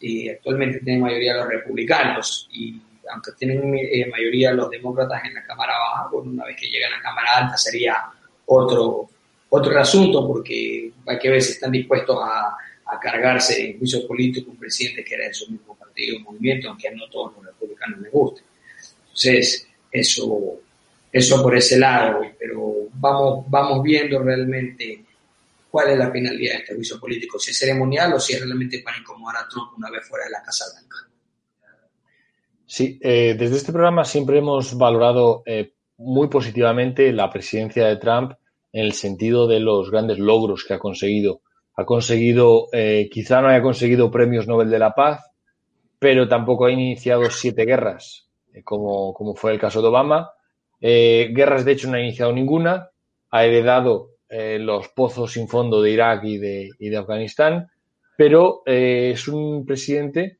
[0.00, 2.80] Y actualmente tienen mayoría los republicanos y
[3.12, 6.96] aunque tienen eh, mayoría los demócratas en la Cámara Baja, una vez que llegan a
[6.96, 7.96] la Cámara Alta sería
[8.46, 9.08] otro,
[9.48, 12.56] otro asunto porque hay que ver si están dispuestos a,
[12.86, 16.68] a cargarse en juicio político un presidente que era de su mismo partido o movimiento,
[16.68, 18.42] aunque a no todos los republicanos les guste.
[19.02, 20.60] Entonces, eso,
[21.12, 25.04] eso por ese lado, pero vamos, vamos viendo realmente
[25.70, 28.80] cuál es la finalidad de este juicio político, si es ceremonial o si es realmente
[28.84, 30.96] para incomodar a Trump una vez fuera de la Casa Blanca.
[32.66, 38.32] Sí, eh, desde este programa siempre hemos valorado eh, muy positivamente la presidencia de Trump
[38.72, 41.42] en el sentido de los grandes logros que ha conseguido.
[41.74, 45.20] Ha conseguido, eh, quizá no haya conseguido premios Nobel de la Paz,
[45.98, 48.28] pero tampoco ha iniciado siete guerras,
[48.64, 50.30] como, como, fue el caso de Obama.
[50.80, 52.90] Guerras, de hecho, no ha iniciado ninguna.
[53.30, 57.68] Ha heredado los pozos sin fondo de Irak y de, y de Afganistán,
[58.16, 60.38] pero es un presidente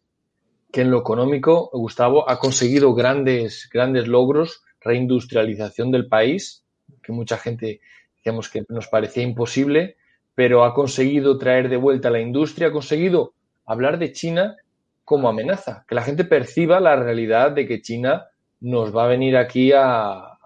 [0.71, 6.65] que en lo económico, Gustavo, ha conseguido grandes, grandes logros, reindustrialización del país,
[7.03, 7.81] que mucha gente
[8.25, 9.97] digamos que nos parecía imposible,
[10.35, 13.35] pero ha conseguido traer de vuelta la industria, ha conseguido
[13.65, 14.57] hablar de China
[15.05, 18.27] como amenaza, que la gente perciba la realidad de que China
[18.61, 20.39] nos va a venir aquí a,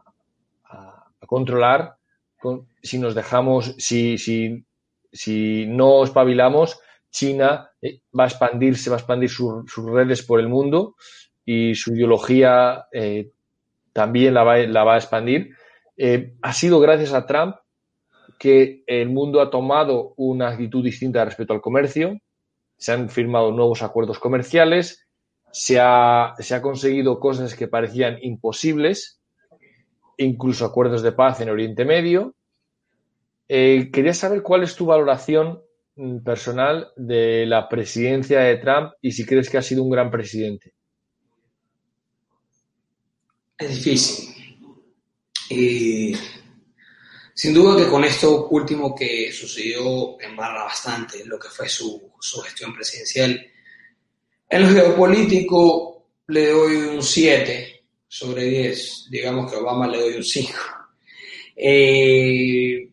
[0.65, 1.97] a, controlar
[2.83, 4.65] si nos dejamos, si, si,
[5.13, 6.79] si no espabilamos,
[7.11, 7.71] China
[8.19, 10.97] va a expandirse, va a expandir sus redes por el mundo
[11.45, 13.31] y su ideología eh,
[13.93, 15.55] también la va, la va, a expandir.
[15.97, 17.57] Eh, ha sido gracias a Trump
[18.39, 22.19] que el mundo ha tomado una actitud distinta respecto al comercio,
[22.77, 25.07] se han firmado nuevos acuerdos comerciales,
[25.53, 29.21] se ha, se ha conseguido cosas que parecían imposibles,
[30.19, 32.35] incluso acuerdos de paz en Oriente Medio.
[33.49, 35.61] quería saber cuál es tu valoración
[35.97, 40.11] Mm, personal de la presidencia de Trump y si crees que ha sido un gran
[40.11, 40.75] presidente.
[43.57, 44.35] Es difícil.
[47.37, 52.41] sin duda que con esto último que sucedió embarra bastante lo que fue su, su
[52.41, 53.47] gestión presidencial.
[54.49, 57.74] En lo geopolítico le doy un 7
[58.15, 59.07] sobre 10.
[59.11, 60.53] Digamos que a Obama le doy un 5.
[61.57, 62.89] Eh,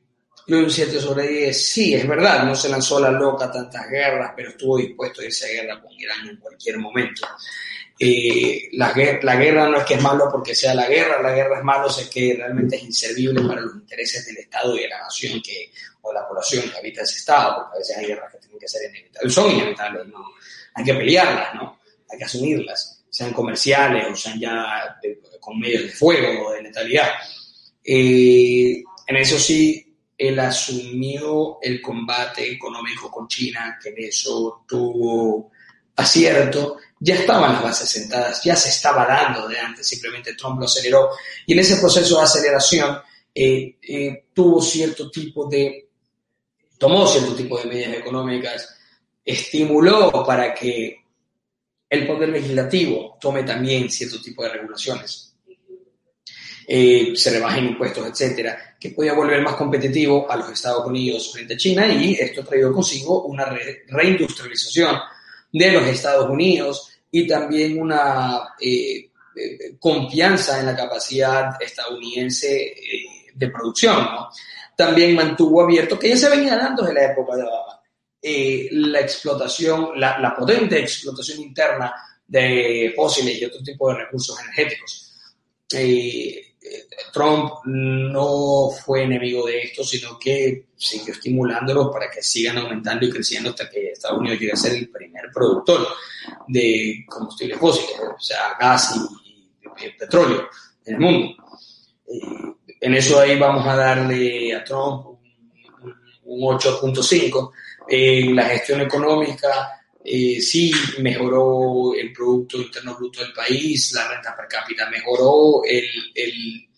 [0.48, 1.72] un 7 sobre 10.
[1.72, 5.46] Sí, es verdad, no se lanzó la loca tantas guerras, pero estuvo dispuesto a irse
[5.46, 7.28] a guerra con Irán en cualquier momento.
[8.00, 8.92] Eh, la,
[9.22, 11.88] la, guerra no es que es malo porque sea la guerra, la guerra es malo
[11.88, 15.72] es que realmente es inservible para los intereses del Estado y de la nación que,
[16.02, 18.68] o la población que habita ese Estado, porque a veces hay guerras que tienen que
[18.68, 19.34] ser inevitables.
[19.36, 20.32] Son inevitables, ¿no?
[20.74, 21.80] Hay que pelearlas, ¿no?
[22.10, 24.98] Hay que asumirlas, sean comerciales o sean ya
[25.40, 27.10] con medios de fuego o de letalidad.
[27.84, 35.52] Eh, en eso sí, él asumió el combate económico con China, que en eso tuvo
[35.96, 40.66] acierto, ya estaban las bases sentadas, ya se estaba dando de antes, simplemente Trump lo
[40.66, 41.10] aceleró.
[41.46, 42.98] Y en ese proceso de aceleración
[43.36, 45.90] eh, eh, tuvo cierto tipo de,
[46.78, 48.78] tomó cierto tipo de medidas económicas,
[49.26, 51.01] estimuló para que
[51.92, 55.36] el poder legislativo tome también cierto tipo de regulaciones.
[56.66, 61.56] Eh, se rebajen impuestos, etcétera, que podía volver más competitivo a los Estados Unidos frente
[61.56, 63.54] a China y esto ha traído consigo una
[63.90, 64.96] reindustrialización
[65.52, 72.74] de los Estados Unidos y también una eh, eh, confianza en la capacidad estadounidense
[73.34, 74.08] de producción.
[74.78, 77.81] También mantuvo abierto, que ya se venía dando desde la época de Obama,
[78.22, 81.94] la explotación, la, la potente explotación interna
[82.28, 85.12] de fósiles y otro tipo de recursos energéticos.
[85.74, 86.52] Eh,
[87.12, 93.10] Trump no fue enemigo de esto, sino que siguió estimulándolos para que sigan aumentando y
[93.10, 95.88] creciendo hasta que Estados Unidos llegue a ser el primer productor
[96.48, 100.48] de combustibles fósiles, o sea, gas y, petróleo
[100.86, 101.36] en el mundo.
[102.08, 105.08] Eh, en eso ahí vamos a darle a Trump
[106.24, 107.52] un, 8.5.
[107.94, 114.34] En la gestión económica eh, sí mejoró el Producto Interno Bruto del país, la renta
[114.34, 115.86] per cápita mejoró, el,
[116.16, 116.70] el,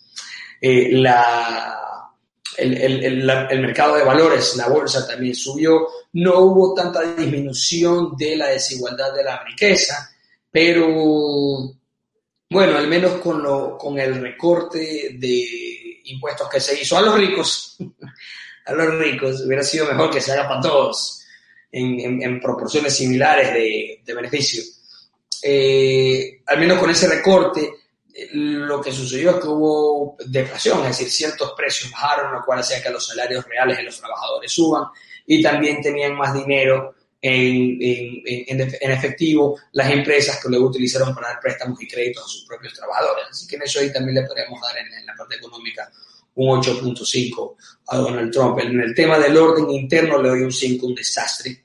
[0.59, 2.09] eh, la,
[2.57, 8.47] el, el, mercado de valores, la bolsa también subió, no hubo tanta disminución de la
[8.47, 10.09] desigualdad de la riqueza,
[10.49, 10.87] pero
[12.49, 17.15] bueno, al menos con, lo, con el recorte de impuestos que se hizo a los
[17.15, 17.77] ricos,
[18.65, 21.21] a los ricos hubiera sido mejor que se haga para todos
[21.71, 24.63] en, proporciones similares de, beneficio.
[25.41, 27.69] Eh, al menos con ese recorte,
[28.33, 32.81] lo que sucedió es que hubo deflación, es decir, ciertos precios bajaron, lo cual hacía
[32.81, 34.85] que los salarios reales de los trabajadores suban
[35.25, 36.93] y también tenían más dinero
[37.23, 42.45] en, en, efectivo las empresas que luego utilizaron para dar préstamos y créditos a sus
[42.45, 43.25] propios trabajadores.
[43.31, 45.89] Así que en eso ahí también le podríamos dar en, la parte económica
[46.35, 47.55] un 8.5
[47.97, 48.59] Donald Trump.
[48.59, 51.63] En el tema del orden interno le doy un 5, un desastre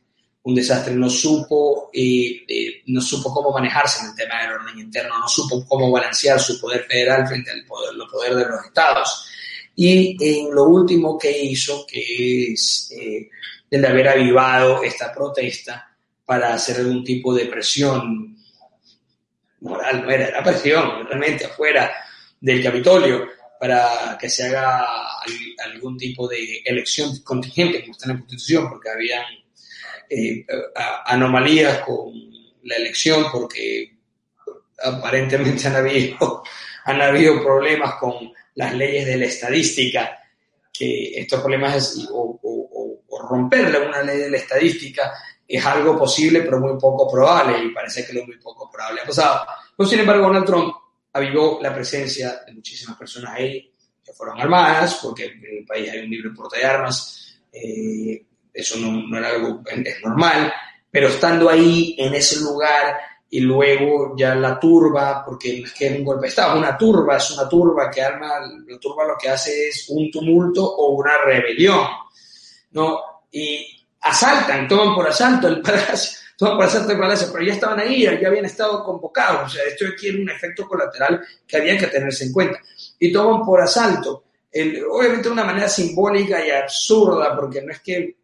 [0.49, 4.79] un desastre, no supo, eh, eh, no supo cómo manejarse en el tema del orden
[4.79, 8.65] interno, no supo cómo balancear su poder federal frente al poder, los poderes de los
[8.65, 9.29] estados.
[9.77, 13.29] Y en lo último que hizo, que es eh,
[13.71, 18.35] el de haber avivado esta protesta para hacer algún tipo de presión
[19.61, 21.93] moral, no era, la presión realmente afuera
[22.41, 23.27] del Capitolio,
[23.59, 24.87] para que se haga
[25.65, 29.25] algún tipo de elección contingente, como está en la Constitución, porque habían
[30.09, 30.47] eh,
[31.07, 32.13] anomalías con
[32.63, 33.97] la elección, porque
[34.83, 36.43] aparentemente han habido,
[36.85, 40.19] han habido problemas con las leyes de la estadística,
[40.73, 45.13] que estos problemas es, o, o, o romper una ley de la estadística
[45.49, 49.07] es algo posible, pero muy poco probable, y parece que lo muy poco probable ha
[49.07, 49.47] pasado.
[49.75, 50.75] Pues, sin embargo, Donald Trump
[51.13, 53.73] avivó la presencia de muchísimas personas ahí
[54.05, 58.79] que fueron armadas, porque en el país hay un libre porte de armas, eh, eso
[58.79, 60.53] no, era algo es normal,
[60.91, 62.99] pero estando ahí en ese lugar
[63.31, 67.17] y luego ya la turba, porque es que es un golpe de Estado, una turba
[67.17, 71.19] es una turba que arma, la turba lo que hace es un tumulto o una
[71.19, 71.87] rebelión,
[72.71, 73.01] ¿no?
[73.31, 78.03] Y asaltan, toman por asalto el palacio, por asalto el palacio, pero ya estaban ahí,
[78.03, 82.25] ya habían estado convocados, o sea, esto aquí un efecto colateral que había que tenerse
[82.25, 82.61] en cuenta.
[82.99, 87.81] Y toman por asalto, el, obviamente de una manera simbólica y absurda, porque no es
[87.81, 88.19] que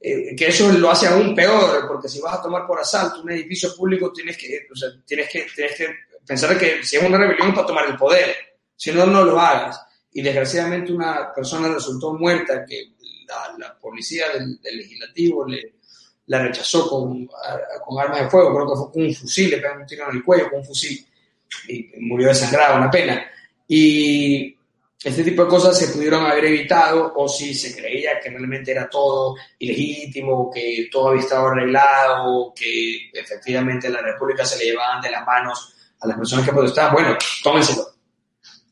[0.00, 3.32] eh, que eso lo hace aún peor, porque si vas a tomar por asalto un
[3.32, 5.88] edificio público, tienes que, o sea, tienes que, tienes que
[6.24, 8.36] pensar que si es una rebelión para tomar el poder,
[8.76, 9.80] si no, no lo hagas.
[10.12, 12.92] Y desgraciadamente una persona resultó muerta que
[13.58, 15.74] la, policía del, legislativo le,
[16.28, 17.26] la rechazó con,
[17.84, 20.16] con, armas de fuego, creo que fue con un fusil, le pegaron un tiro en
[20.16, 21.06] el cuello con un fusil
[21.68, 23.26] y murió desangrado, una pena.
[23.66, 24.56] Y
[25.02, 28.90] este tipo de cosas se pudieron haber evitado o si se creía que realmente era
[28.90, 35.10] todo ilegítimo, que todo había estado arreglado, que efectivamente la República se le llevaban de
[35.10, 37.86] las manos a las personas que protestaban, bueno, tómenselo.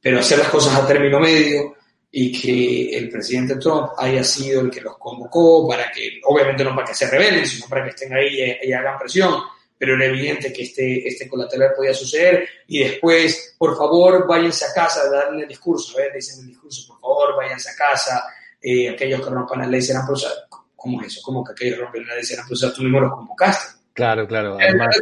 [0.01, 1.76] Pero hacer las cosas a término medio
[2.19, 6.75] y que el presidente Trump haya sido el que los convocó para que, obviamente no
[6.75, 9.35] para que se rebelen, sino para que estén ahí y hagan presión
[9.79, 12.49] pero era evidente que este, este colateral podía suceder.
[12.67, 16.11] Y después, por favor, váyanse a casa, darle el discurso, ¿eh?
[16.15, 18.25] dicen el discurso, por favor, váyanse a casa,
[18.63, 20.45] eh, aquellos que rompan la ley serán procesados.
[20.75, 21.21] ¿Cómo es eso?
[21.23, 22.77] ¿Cómo que aquellos que rompen la ley serán procesados?
[22.77, 23.79] Tú mismo los convocaste.
[23.93, 24.57] Claro, claro.
[24.59, 24.97] Además...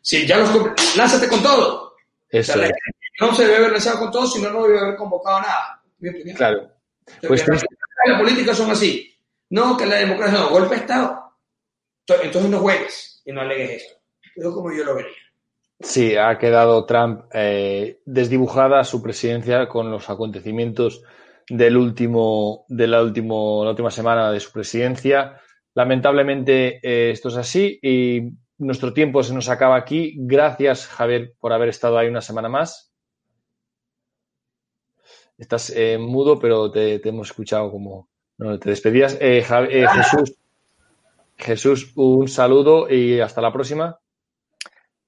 [0.00, 1.94] Sí, ya los lánzate con todo.
[2.30, 2.54] Eso
[3.20, 5.77] No se debe haber lanzado con todo, sino no debe haber convocado nada.
[6.36, 6.70] Claro.
[7.26, 7.44] Pues
[8.06, 9.14] la política son así.
[9.50, 11.18] No, que la democracia no, golpe de Estado.
[12.22, 13.94] Entonces no juegues y no alegues esto.
[14.34, 15.12] Pero como yo lo vería.
[15.80, 21.02] Sí, ha quedado Trump eh, desdibujada su presidencia con los acontecimientos
[21.48, 25.40] del último, de la, último, la última semana de su presidencia.
[25.74, 30.14] Lamentablemente eh, esto es así y nuestro tiempo se nos acaba aquí.
[30.18, 32.87] Gracias, Javier, por haber estado ahí una semana más.
[35.38, 39.18] Estás eh, mudo, pero te, hemos escuchado como no, te despedías.
[39.18, 40.34] Jesús,
[41.36, 43.98] Jesús, un saludo y hasta la próxima.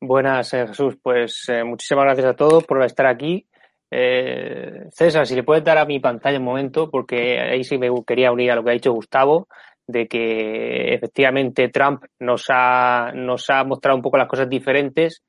[0.01, 0.97] Buenas, eh, Jesús.
[1.03, 3.47] Pues eh, muchísimas gracias a todos por estar aquí.
[3.91, 7.91] Eh, César, si le puedes dar a mi pantalla un momento, porque ahí sí me
[8.07, 9.49] quería unir a lo que ha dicho Gustavo,
[9.87, 15.22] de que efectivamente Trump nos ha, nos ha mostrado un poco las cosas diferentes